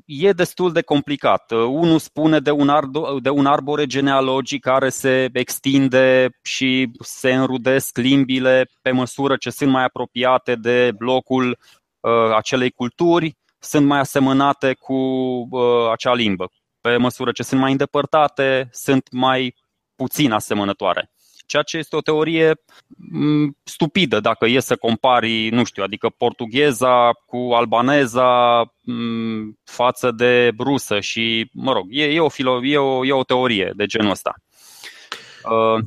[0.04, 1.50] e destul de complicat.
[1.50, 7.34] Uh, unul spune de un, ardo, de un arbore genealogic care se extinde și se
[7.34, 11.58] înrudesc limbile pe măsură ce sunt mai apropiate de blocul
[12.00, 14.94] uh, acelei culturi sunt mai asemănate cu
[15.50, 16.50] uh, acea limbă.
[16.80, 19.54] Pe măsură ce sunt mai îndepărtate, sunt mai
[19.96, 21.10] puțin asemănătoare.
[21.46, 22.52] Ceea ce este o teorie
[23.12, 30.50] mm, stupidă dacă e să compari, nu știu, adică portugheza cu albaneza mm, față de
[30.58, 34.10] rusă și, mă rog, e, e, o, filo, e, o, e o teorie de genul
[34.10, 34.34] ăsta.
[35.44, 35.84] Uh,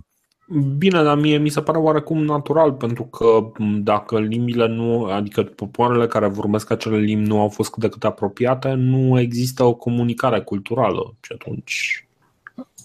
[0.77, 6.08] Bine, dar mie mi se pare oarecum natural, pentru că dacă limbile nu, adică popoarele
[6.08, 10.41] care vorbesc acele limbi nu au fost cât de cât apropiate, nu există o comunicare
[10.41, 12.08] culturală și atunci...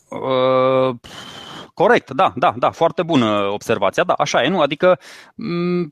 [0.09, 0.97] Uh,
[1.75, 4.61] corect, da, da, da, foarte bună observația, da, așa e, nu?
[4.61, 4.99] Adică
[5.33, 5.89] m-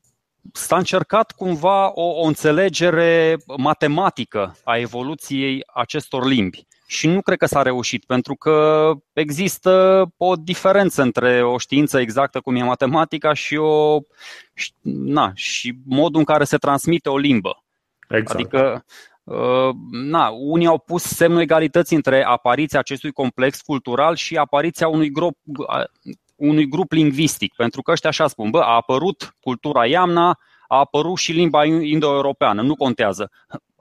[0.53, 6.67] s-a încercat cumva o, o înțelegere matematică a evoluției acestor limbi.
[6.87, 12.41] Și nu cred că s-a reușit, pentru că există o diferență între o știință exactă
[12.41, 13.99] cum e matematica și, o,
[14.83, 17.65] na, și modul în care se transmite o limbă.
[18.09, 18.41] Exact.
[18.41, 18.85] Adică
[19.91, 25.39] na, unii au pus semnul egalității între apariția acestui complex cultural și apariția unui grup,
[26.37, 31.17] unui grup lingvistic, pentru că ăștia așa spun, bă, a apărut cultura Iamna, a apărut
[31.17, 33.31] și limba indo-europeană, nu contează.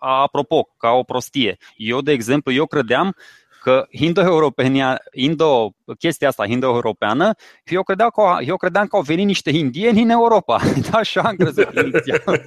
[0.08, 3.16] Apropo, ca o prostie, eu, de exemplu, eu credeam
[3.62, 9.50] că indo-europenia, indo, chestia asta indo-europeană, eu credeam, că, eu credeam că au venit niște
[9.50, 10.62] indieni în Europa.
[10.90, 12.22] Da, așa am crezut inițial.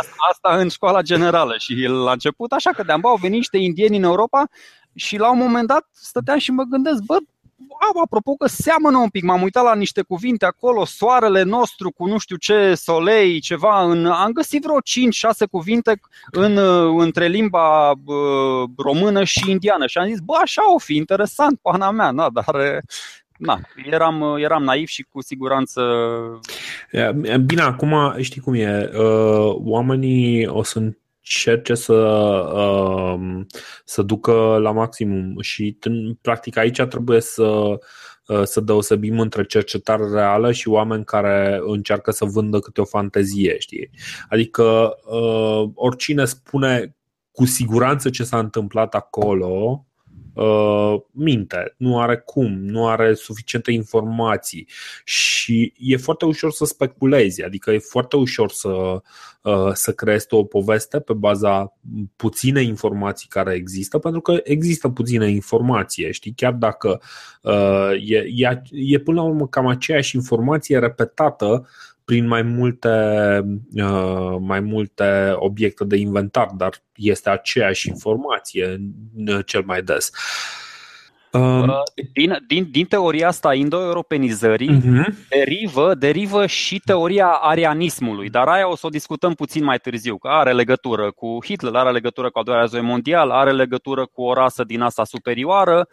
[0.00, 3.96] asta, asta în școala generală și la început așa credeam, bă, au venit niște indieni
[3.96, 4.48] în Europa
[4.94, 7.16] și la un moment dat stăteam și mă gândesc, bă,
[7.78, 12.06] a, apropo că seamănă un pic, m-am uitat la niște cuvinte acolo, soarele nostru cu
[12.06, 16.56] nu știu ce, solei, ceva, în, am găsit vreo 5-6 cuvinte în,
[16.98, 21.90] între limba uh, română și indiană și am zis, bă, așa o fi, interesant, pana
[21.90, 22.82] mea, na, dar
[23.38, 25.82] na, eram, eram naiv și cu siguranță.
[27.44, 28.90] Bine, acum știi cum e.
[29.64, 30.80] Oamenii o să
[31.26, 31.92] încerce să,
[32.54, 33.44] uh,
[33.84, 35.78] să ducă la maximum și
[36.20, 37.78] practic aici trebuie să
[38.26, 43.58] uh, să deosebim între cercetare reală și oameni care încearcă să vândă câte o fantezie,
[43.58, 43.90] știi?
[44.28, 46.96] Adică uh, oricine spune
[47.30, 49.85] cu siguranță ce s-a întâmplat acolo
[50.36, 54.68] uh, minte, nu are cum, nu are suficiente informații
[55.04, 59.02] și e foarte ușor să speculezi, adică e foarte ușor să,
[59.42, 61.76] uh, să creezi o poveste pe baza
[62.16, 67.00] puține informații care există, pentru că există puține informație, știi, chiar dacă
[67.42, 71.68] uh, e, e, e până la urmă cam aceeași informație repetată
[72.06, 72.90] prin mai multe,
[73.74, 78.80] uh, mai multe obiecte de inventar, dar este aceeași informație
[79.44, 80.10] cel mai des.
[81.32, 85.28] Um, uh, din, din, din teoria asta indo-europenizării uh-huh.
[85.28, 90.28] derivă, derivă și teoria arianismului, dar aia o să o discutăm puțin mai târziu, că
[90.28, 94.32] are legătură cu Hitler, are legătură cu al doilea război mondial, are legătură cu o
[94.32, 95.88] rasă din asta superioară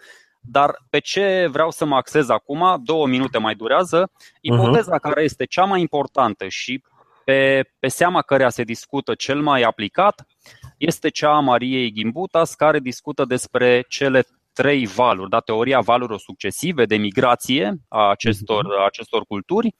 [0.45, 5.01] dar pe ce vreau să mă axez acum, două minute mai durează, ipoteza uh-huh.
[5.01, 6.83] care este cea mai importantă și
[7.23, 10.25] pe, pe seama căreia se discută cel mai aplicat
[10.77, 16.85] este cea a Mariei Gimbutas, care discută despre cele trei valuri, da, teoria valurilor succesive
[16.85, 18.85] de migrație a acestor, uh-huh.
[18.85, 19.75] acestor culturi.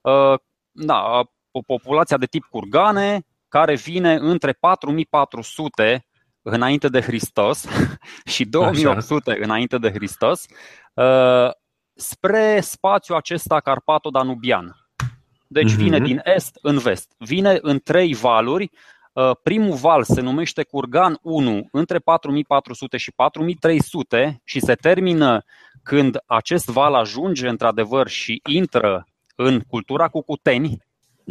[0.00, 0.38] Uh,
[0.70, 6.06] da, o populația de tip curgane, care vine între 4400
[6.48, 7.66] înainte de Hristos
[8.34, 9.40] și 2800 Așa.
[9.42, 10.46] înainte de Hristos
[10.94, 11.50] uh,
[11.94, 14.76] spre spațiul acesta carpato-danubian.
[15.46, 15.82] Deci mhm.
[15.82, 17.12] vine din est în vest.
[17.18, 18.70] Vine în trei valuri.
[19.12, 25.44] Uh, primul val se numește Curgan 1 între 4400 și 4300 și se termină
[25.82, 30.78] când acest val ajunge într-adevăr și intră în cultura cucuteni,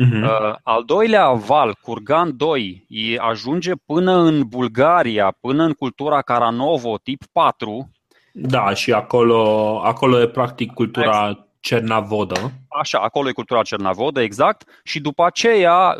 [0.04, 0.56] Uh-huh.
[0.64, 2.86] Al doilea val, Kurgan 2,
[3.18, 7.92] ajunge până în Bulgaria, până în cultura Caranovo, tip 4.
[8.32, 12.52] Da, și acolo, acolo e practic cultura Cernavodă.
[12.68, 14.82] Așa, acolo e cultura Cernavodă, exact.
[14.84, 15.96] Și după aceea,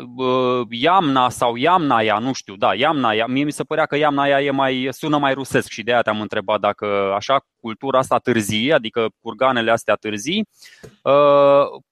[0.70, 4.88] Iamna sau Iamnaia, nu știu, da, Iamnaia, mie mi se părea că Iamnaia e mai,
[4.90, 9.70] sună mai rusesc și de aia te-am întrebat dacă așa cultura asta târzii, adică curganele
[9.70, 10.48] astea târzii,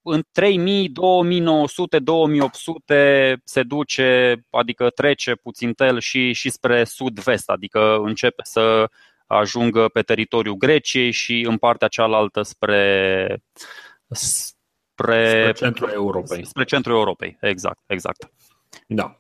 [0.02, 7.96] în 3000, 2900, 2800 se duce, adică trece puțin tel și, și spre sud-vest, adică
[7.96, 8.88] începe să
[9.34, 13.42] ajungă pe teritoriul Greciei și în partea cealaltă spre
[14.08, 14.62] spre,
[14.94, 16.46] spre centrul Europei.
[16.46, 18.30] Spre centrul Europei, exact, exact.
[18.86, 19.16] Da.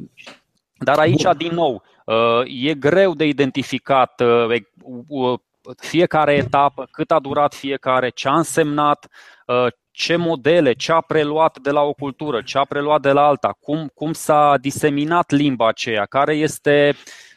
[0.78, 1.36] Dar aici, Bun.
[1.36, 4.60] din nou, uh, e greu de identificat uh,
[5.08, 5.38] uh,
[5.76, 9.08] fiecare etapă, cât a durat fiecare, ce a însemnat,
[9.90, 13.56] ce modele, ce a preluat de la o cultură, ce a preluat de la alta,
[13.60, 17.33] cum, cum s-a diseminat limba aceea, care este Uh,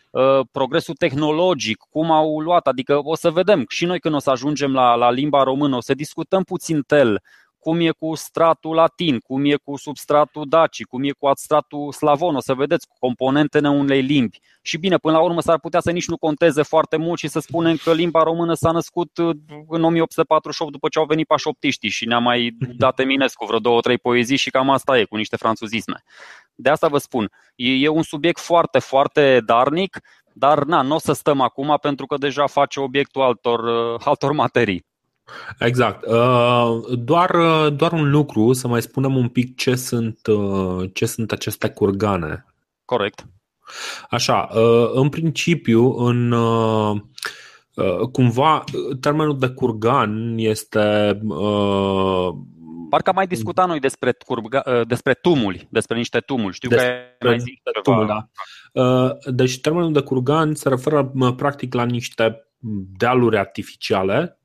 [0.52, 3.66] progresul tehnologic, cum au luat, adică o să vedem.
[3.68, 7.22] Și noi când o să ajungem la, la limba română, o să discutăm puțin tel,
[7.68, 12.36] cum e cu stratul latin, cum e cu substratul daci, cum e cu stratul slavon,
[12.36, 14.40] o să vedeți componentele unei limbi.
[14.62, 17.40] Și bine, până la urmă s-ar putea să nici nu conteze foarte mult și să
[17.40, 19.36] spunem că limba română s-a născut uh,
[19.68, 23.98] în 1848 după ce au venit pașoptiștii și ne-a mai dat Eminescu vreo două, trei
[23.98, 26.04] poezii și cam asta e, cu niște franțuzisme.
[26.56, 30.00] De asta vă spun, e, e un subiect foarte, foarte darnic,
[30.34, 34.32] dar na, nu o să stăm acum pentru că deja face obiectul altor, uh, altor
[34.32, 34.86] materii.
[35.60, 36.06] Exact.
[36.06, 37.32] Uh, doar,
[37.70, 42.46] doar un lucru, să mai spunem un pic ce sunt, uh, ce sunt aceste curgane.
[42.86, 43.28] Corect.
[44.10, 44.50] Așa,
[44.94, 46.36] în principiu, în
[48.12, 48.64] cumva,
[49.00, 51.20] termenul de curgan este
[52.90, 56.54] Parcă am mai discutat noi despre, curga, despre tumuli, despre niște tumuli.
[56.54, 57.82] Știu despre că mai zic ceva.
[57.82, 58.30] Tumul,
[58.74, 59.18] da.
[59.32, 62.48] Deci termenul de curgan se referă practic la niște
[62.98, 64.40] dealuri artificiale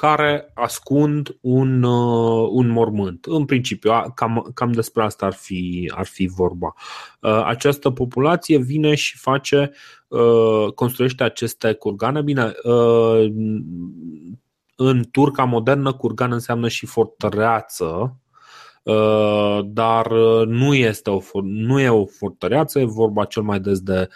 [0.00, 3.24] care ascund un, uh, un mormânt.
[3.24, 6.74] În principiu, cam, cam despre asta ar fi, ar fi vorba.
[7.20, 9.70] Uh, această populație vine și face,
[10.08, 12.22] uh, construiește aceste curgane.
[12.22, 12.52] Bine,
[14.76, 18.16] în turca modernă, curgan înseamnă și fortăreață,
[19.64, 20.12] dar
[20.46, 24.08] nu este o, nu e o fortăreață, e vorba cel mai des de,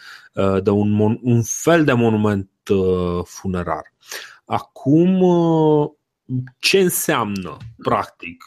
[0.63, 2.51] de un, un fel de monument
[3.25, 3.93] funerar.
[4.45, 5.91] Acum, uh,
[6.59, 8.45] ce înseamnă, practic,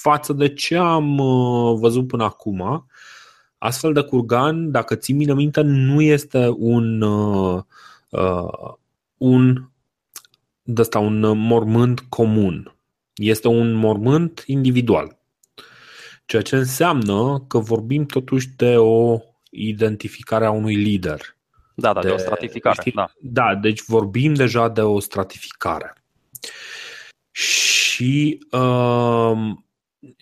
[0.00, 2.86] față de ce am uh, văzut până acum,
[3.58, 7.62] astfel de curgan, dacă ții mine minte, nu este un, uh,
[9.16, 9.68] un,
[10.62, 12.76] de asta, un mormânt comun.
[13.14, 15.18] Este un mormânt individual.
[16.26, 19.18] Ceea ce înseamnă că vorbim totuși de o
[19.50, 21.35] identificare a unui lider
[21.78, 22.76] da, da, de, de o stratificare.
[22.80, 22.92] Știi?
[22.92, 23.10] Da.
[23.20, 25.92] da, deci vorbim deja de o stratificare.
[27.30, 29.32] Și uh,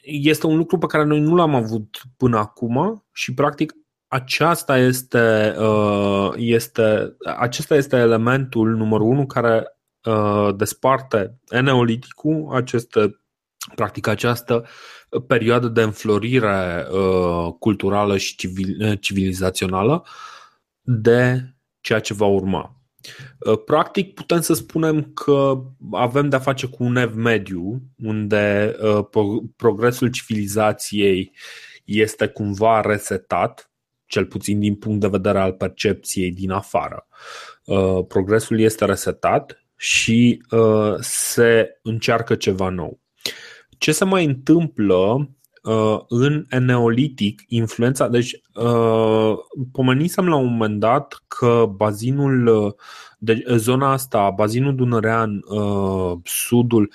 [0.02, 3.74] este un lucru pe care noi nu l-am avut până acum și practic
[4.08, 13.20] aceasta este, uh, este, acesta este elementul numărul unu care uh, desparte eneoliticul, aceste,
[13.74, 14.66] practic această
[15.26, 20.04] perioadă de înflorire uh, culturală și civil, civilizațională
[20.84, 21.42] de
[21.80, 22.78] ceea ce va urma.
[23.38, 25.62] Uh, practic, putem să spunem că
[25.92, 31.32] avem de-a face cu un ev mediu, unde uh, progresul civilizației
[31.84, 33.70] este cumva resetat,
[34.06, 37.06] cel puțin din punct de vedere al percepției din afară.
[37.64, 40.42] Uh, progresul este resetat și
[41.00, 43.00] se încearcă ceva nou.
[43.78, 45.26] Ce se mai întâmplă uh,
[46.08, 49.32] în neolitic influența, deci uh,
[49.72, 52.72] pomenisem la un moment dat că bazinul, uh,
[53.18, 56.92] de, zona asta, bazinul dunărean, uh, sudul,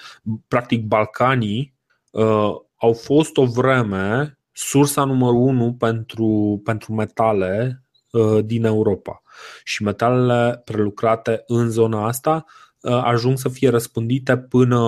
[0.47, 1.73] practic Balcanii,
[2.11, 9.21] uh, au fost o vreme sursa numărul unu pentru, pentru metale uh, din Europa.
[9.63, 14.79] Și metalele prelucrate în zona asta uh, ajung să fie răspândite până,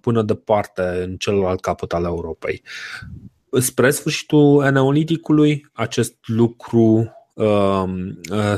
[0.00, 2.62] până departe în celălalt capăt al Europei
[3.60, 8.54] spre sfârșitul Neoliticului acest lucru um, uh,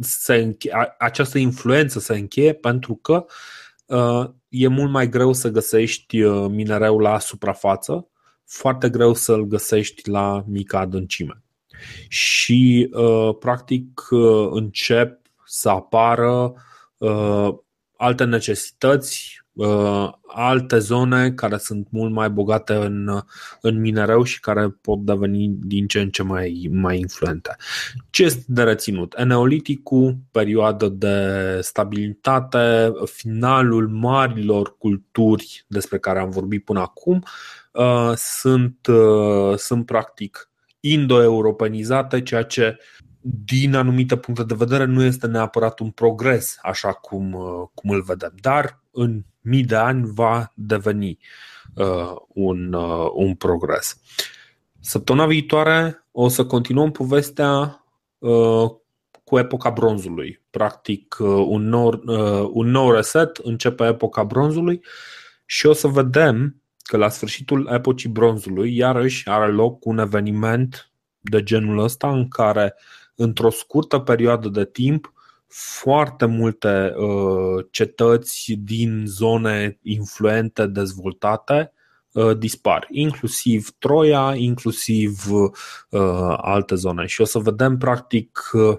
[0.00, 3.26] se încheie, această influență se încheie pentru că
[3.86, 8.08] uh, e mult mai greu să găsești uh, minereu la suprafață,
[8.44, 11.42] foarte greu să-l găsești la mică adâncime.
[12.08, 12.90] Și
[13.38, 14.00] practic
[14.50, 16.54] încep să apară
[17.98, 23.22] alte necesități Uh, alte zone care sunt mult mai bogate în,
[23.60, 27.56] în minereu și care pot deveni din ce în ce mai, mai influente.
[28.10, 29.14] Ce este de reținut?
[29.16, 37.22] Eneoliticul, perioadă de stabilitate, finalul marilor culturi despre care am vorbit până acum,
[37.72, 42.78] uh, sunt, uh, sunt practic indo-europenizate, ceea ce
[43.44, 47.32] din anumite puncte de vedere nu este neapărat un progres așa cum,
[47.74, 51.18] cum îl vedem, dar în mii de ani va deveni
[51.74, 54.00] uh, un, uh, un progres.
[54.80, 57.84] Săptămâna viitoare o să continuăm povestea
[58.18, 58.70] uh,
[59.24, 60.42] cu epoca bronzului.
[60.50, 64.84] Practic, uh, un nou, uh, un nou reset începe epoca bronzului
[65.46, 71.42] și o să vedem că la sfârșitul epocii bronzului iarăși are loc un eveniment de
[71.42, 72.74] genul ăsta în care
[73.20, 75.12] într-o scurtă perioadă de timp
[75.46, 81.72] foarte multe uh, cetăți din zone influente, dezvoltate,
[82.12, 85.50] uh, dispar, inclusiv Troia, inclusiv uh,
[86.36, 87.06] alte zone.
[87.06, 88.76] Și o să vedem, practic, uh,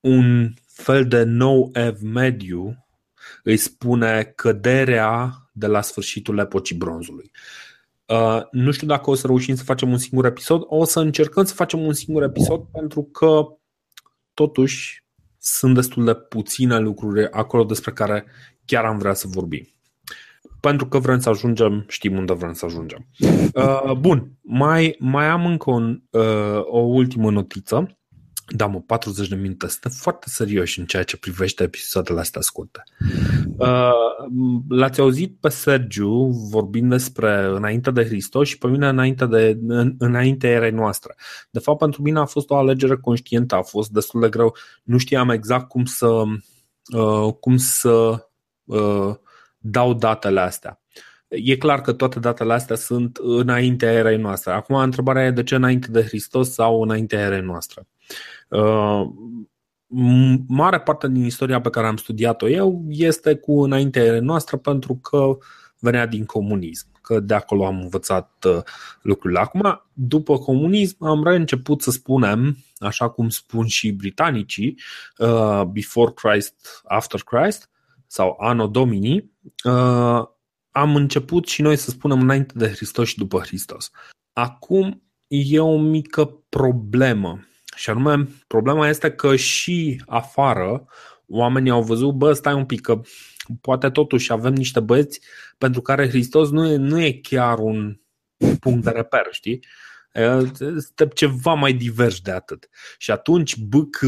[0.00, 2.86] un fel de nou ev mediu
[3.42, 7.30] îi spune căderea de la sfârșitul epocii bronzului.
[7.34, 7.67] Uh,
[8.50, 11.54] nu știu dacă o să reușim să facem un singur episod, o să încercăm să
[11.54, 13.46] facem un singur episod pentru că
[14.34, 15.04] totuși
[15.38, 18.24] sunt destul de puține lucruri acolo despre care
[18.64, 19.68] chiar am vrea să vorbim.
[20.60, 23.06] Pentru că vrem să ajungem, știm unde vrem să ajungem.
[23.54, 27.97] Uh, bun, mai, mai am încă un, uh, o ultimă notiță
[28.50, 29.66] da, mă, 40 de minute.
[29.68, 32.82] Suntem foarte serioși în ceea ce privește episoadele astea scurte.
[33.56, 33.90] Uh,
[34.68, 39.94] l-ați auzit pe Sergiu vorbind despre înainte de Hristos și pe mine înainte de în,
[39.98, 41.14] înainte erei noastre.
[41.50, 44.56] De fapt, pentru mine a fost o alegere conștientă, a fost destul de greu.
[44.82, 46.22] Nu știam exact cum să,
[46.96, 48.26] uh, cum să
[48.64, 49.14] uh,
[49.58, 50.80] dau datele astea.
[51.28, 54.52] e clar că toate datele astea sunt înaintea erei noastre.
[54.52, 57.86] Acum, întrebarea e de ce înainte de Hristos sau înaintea erei noastre.
[58.48, 59.06] Uh,
[60.46, 64.94] mare parte din istoria pe care am studiat-o eu este cu înaintea erei noastre pentru
[64.94, 65.36] că
[65.78, 68.62] venea din comunism, că de acolo am învățat uh,
[69.02, 69.40] lucrurile.
[69.40, 74.78] Acum, după comunism, am reînceput să spunem, așa cum spun și britanicii,
[75.18, 77.70] uh, before Christ, after Christ,
[78.06, 79.30] sau anno domini,
[79.64, 80.22] uh,
[80.70, 83.90] am început și noi să spunem înainte de Hristos și după Hristos.
[84.32, 87.40] Acum e o mică problemă.
[87.78, 90.84] Și anume, problema este că și afară
[91.26, 93.00] oamenii au văzut, bă, stai un pic, că
[93.60, 95.20] poate totuși avem niște băieți
[95.58, 98.00] pentru care Hristos nu e, nu e chiar un
[98.60, 99.64] punct de reper, știi?
[100.76, 102.68] Este ceva mai divers de atât.
[102.98, 103.98] Și atunci BC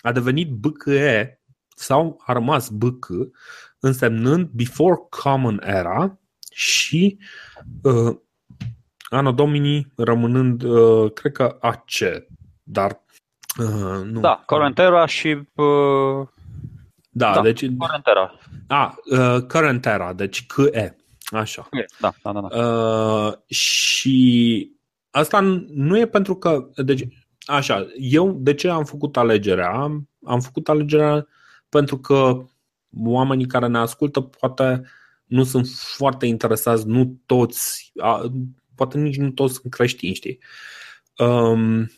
[0.00, 1.40] a devenit BCE
[1.76, 3.06] sau a rămas BC
[3.78, 6.18] însemnând Before Common Era
[6.52, 7.18] și
[7.82, 8.16] uh,
[9.08, 11.98] Anno Domini rămânând, uh, cred că AC,
[12.68, 13.02] dar
[13.58, 14.20] uh, nu.
[14.20, 16.26] Da, Current Era și uh,
[17.10, 18.38] da, da, deci Current Era.
[18.68, 20.96] A, uh, Current Era, deci QE.
[21.24, 21.68] Așa.
[22.00, 22.40] Da, da, da.
[22.40, 22.66] da.
[22.66, 24.70] Uh, și
[25.10, 27.04] asta nu e pentru că deci
[27.46, 29.70] așa, eu de ce am făcut alegerea?
[29.70, 31.26] Am, am făcut alegerea
[31.68, 32.44] pentru că
[33.04, 34.82] oamenii care ne ascultă poate
[35.24, 37.92] nu sunt foarte interesați, nu toți,
[38.74, 40.38] poate nici nu toți sunt creștini, știi?
[41.16, 41.90] Um,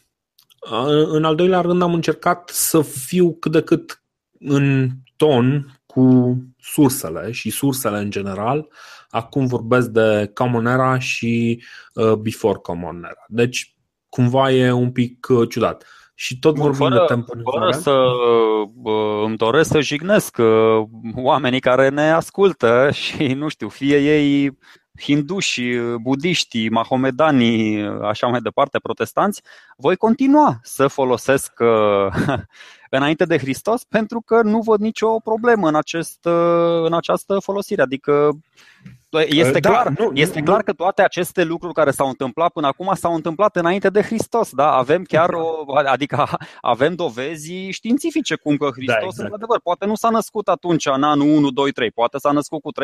[1.08, 4.02] în al doilea rând am încercat să fiu cât de cât
[4.38, 8.68] în ton cu sursele și sursele în general.
[9.08, 11.62] Acum vorbesc de Common Era și
[11.94, 13.24] uh, Before Common Era.
[13.28, 13.76] Deci
[14.08, 15.86] cumva e un pic uh, ciudat.
[16.14, 17.58] Și tot vorbim fără, de temporizare.
[17.58, 23.68] Fără să uh, îmi doresc să jignesc uh, oamenii care ne ascultă și, nu știu,
[23.68, 24.58] fie ei
[25.00, 25.62] hinduși,
[26.02, 29.42] budiști, mahomedani, așa mai departe, protestanți,
[29.80, 31.52] voi continua să folosesc
[32.90, 36.18] înainte de Hristos pentru că nu văd nicio problemă în, acest,
[36.84, 37.82] în această folosire.
[37.82, 38.30] Adică
[39.10, 42.66] este, da, clar, nu, este nu, clar că toate aceste lucruri care s-au întâmplat până
[42.66, 44.50] acum s-au întâmplat înainte de Hristos.
[44.52, 44.72] Da?
[44.72, 45.64] Avem chiar o,
[45.94, 46.28] adică
[46.60, 49.32] avem dovezi științifice cum că Hristos, da, exact.
[49.32, 52.70] adevăr, poate nu s-a născut atunci în anul 1, 2, 3, poate s-a născut cu
[52.72, 52.74] 3-4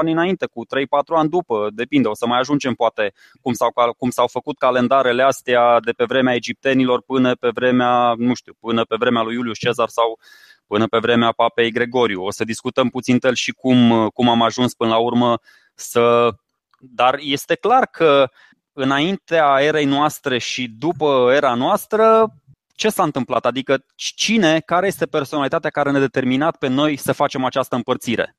[0.00, 0.68] ani înainte, cu 3-4
[1.06, 5.80] ani după, depinde, o să mai ajungem poate cum s-au, cum s-au făcut calendarele astea
[5.80, 9.88] de pe vremea egiptenilor până pe vremea, nu știu, până pe vremea lui Iulius Cezar
[9.88, 10.18] sau
[10.66, 12.22] până pe vremea papei Gregoriu.
[12.22, 15.38] O să discutăm puțin tel și cum, cum am ajuns până la urmă
[15.74, 16.30] să.
[16.78, 18.28] Dar este clar că
[18.72, 22.32] înaintea erei noastre și după era noastră,
[22.74, 23.46] ce s-a întâmplat?
[23.46, 28.36] Adică cine, care este personalitatea care ne-a determinat pe noi să facem această împărțire?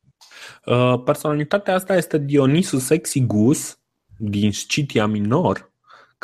[0.66, 3.78] Uh, personalitatea asta este Dionisus Exigus
[4.18, 5.73] din Scitia Minor,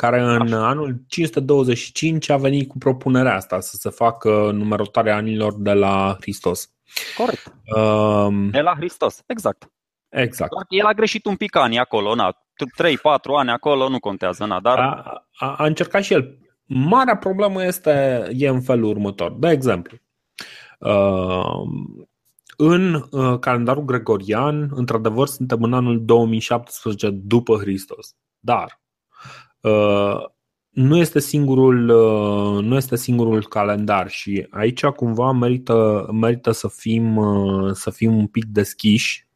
[0.00, 0.68] care în Așa.
[0.68, 6.70] anul 525 a venit cu propunerea asta să se facă numerotarea anilor de la Hristos.
[7.16, 7.54] Corect.
[7.76, 9.72] Uh, de la Hristos, exact.
[10.08, 10.52] Exact.
[10.68, 12.36] El a greșit un pic ani acolo, na, 3-4
[13.38, 14.78] ani acolo nu contează, na, dar...
[14.78, 16.38] A, a, a încercat și el.
[16.64, 19.32] Marea problemă este, e în felul următor.
[19.32, 19.96] De exemplu,
[20.78, 21.62] uh,
[22.56, 28.14] în uh, calendarul gregorian, într-adevăr, suntem în anul 2017 după Hristos.
[28.38, 28.79] Dar uh,
[30.70, 37.16] nu este singurul, uh, nu este singurul calendar și aici cumva merită, merită să, fim,
[37.16, 39.28] uh, să fim un pic deschiși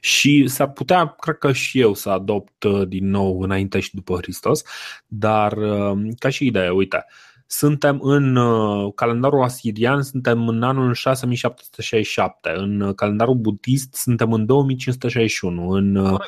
[0.00, 4.16] și s-ar putea, cred că și eu să adopt uh, din nou înainte și după
[4.16, 4.62] Hristos,
[5.06, 7.04] dar uh, ca și idee, uite,
[7.46, 15.68] suntem în uh, calendarul asirian, suntem în anul 6767, în calendarul budist suntem în 2561,
[15.68, 16.20] în uh,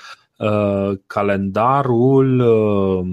[1.07, 3.07] calendarul uh,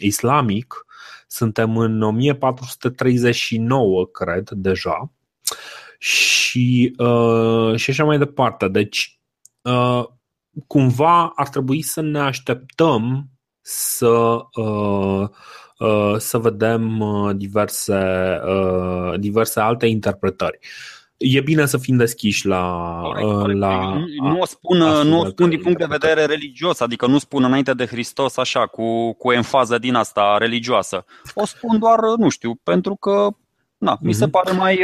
[0.00, 0.86] islamic
[1.26, 5.12] suntem în 1439, cred, deja.
[5.98, 8.68] Și, uh, și așa mai departe.
[8.68, 9.22] Deci,
[9.62, 10.04] Uh,
[10.66, 15.28] cumva ar trebui să ne așteptăm să, uh,
[15.78, 17.02] uh, să vedem
[17.36, 18.40] diverse,
[19.18, 20.58] diverse alte interpretări.
[21.22, 23.00] E bine să fim deschiși la.
[23.02, 27.18] Corect, la nu o spun, nu o spun din punct de vedere religios, adică nu
[27.18, 31.04] spun înainte de Hristos așa, cu, cu enfază din asta religioasă.
[31.34, 33.28] O spun doar, nu știu, pentru că
[33.78, 34.32] na, mi se mhm.
[34.32, 34.78] pare mai,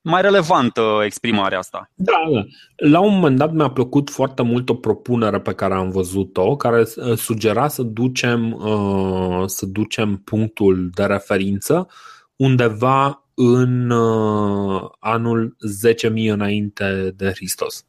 [0.00, 1.90] mai relevantă exprimarea asta.
[1.94, 2.44] Da, da.
[2.88, 6.80] La un moment dat mi-a plăcut foarte mult o propunere pe care am văzut-o, care
[6.80, 11.88] uh, sugera să ducem, uh, să ducem punctul de referință
[12.36, 15.56] undeva în uh, anul
[15.88, 17.84] 10.000 înainte de Hristos.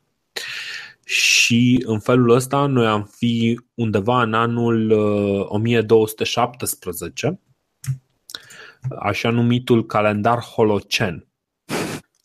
[1.05, 4.91] și în felul ăsta noi am fi undeva în anul
[5.47, 7.39] 1217,
[8.99, 11.27] așa numitul calendar holocen.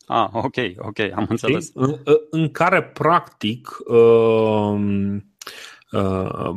[0.07, 1.71] Ah, ok, ok, am înțeles.
[1.75, 1.99] În,
[2.31, 4.81] în care practic uh,
[5.93, 6.51] uh,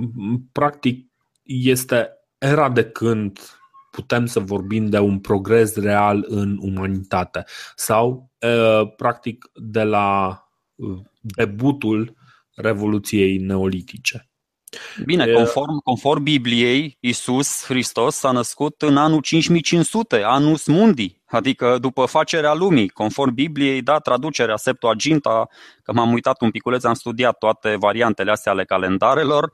[0.51, 1.11] practic
[1.43, 3.59] este era de când
[3.92, 7.44] putem să vorbim de un progres real în umanitate
[7.76, 10.40] sau uh, practic de la
[11.22, 12.16] debutul
[12.56, 14.30] Revoluției Neolitice.
[15.06, 22.06] Bine, conform, conform Bibliei, Isus Hristos s-a născut în anul 5500, anus mundi, adică după
[22.06, 22.90] facerea lumii.
[22.90, 25.48] Conform Bibliei, da, traducerea Septuaginta,
[25.84, 29.52] că m-am uitat un piculeț, am studiat toate variantele astea ale calendarelor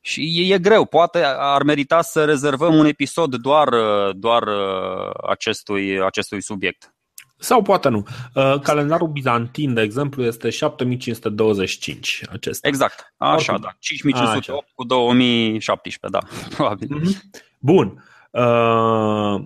[0.00, 0.84] și e, e greu.
[0.84, 3.68] Poate ar merita să rezervăm un episod doar,
[4.12, 4.42] doar
[5.28, 6.94] acestui, acestui subiect.
[7.42, 8.04] Sau poate nu.
[8.34, 12.22] Uh, calendarul bizantin, de exemplu, este 7525.
[12.30, 12.68] Acesta.
[12.68, 13.14] Exact.
[13.16, 13.58] Așa, Oricum.
[13.60, 13.76] da.
[13.78, 14.72] 5508 Așa.
[14.74, 16.18] cu 2017, da.
[16.56, 16.88] Probabil.
[16.88, 17.40] Mm-hmm.
[17.58, 18.04] Bun.
[18.30, 19.40] Uh,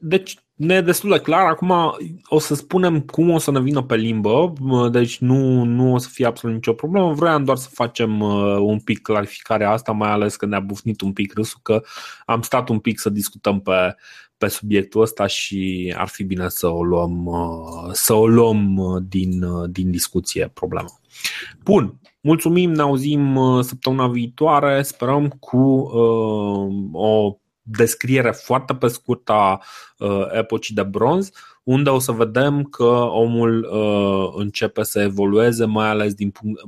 [0.00, 1.46] deci ne e destul de clar.
[1.46, 1.96] Acum
[2.28, 4.52] o să spunem cum o să ne vină pe limbă,
[4.90, 7.12] deci nu, nu o să fie absolut nicio problemă.
[7.12, 11.12] Vreau doar să facem uh, un pic clarificarea asta, mai ales că ne-a bufnit un
[11.12, 11.82] pic râsul, că
[12.26, 13.94] am stat un pic să discutăm pe,
[14.38, 19.02] pe subiectul ăsta și ar fi bine să o luăm, uh, să o luăm uh,
[19.08, 21.00] din, uh, din discuție problema.
[21.64, 27.38] Bun, mulțumim, ne auzim săptămâna viitoare, sperăm cu uh, o
[27.70, 29.62] descriere foarte pe scurt a
[29.98, 31.30] uh, epocii de bronz,
[31.62, 36.60] unde o să vedem că omul uh, începe să evolueze, mai ales din punct,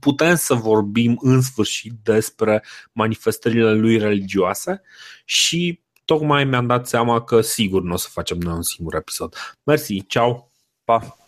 [0.00, 4.82] putem să vorbim în sfârșit despre manifestările lui religioase
[5.24, 9.34] și tocmai mi-am dat seama că sigur nu o să facem noi un singur episod.
[9.62, 10.52] Mersi, ceau!
[10.84, 11.23] Pa!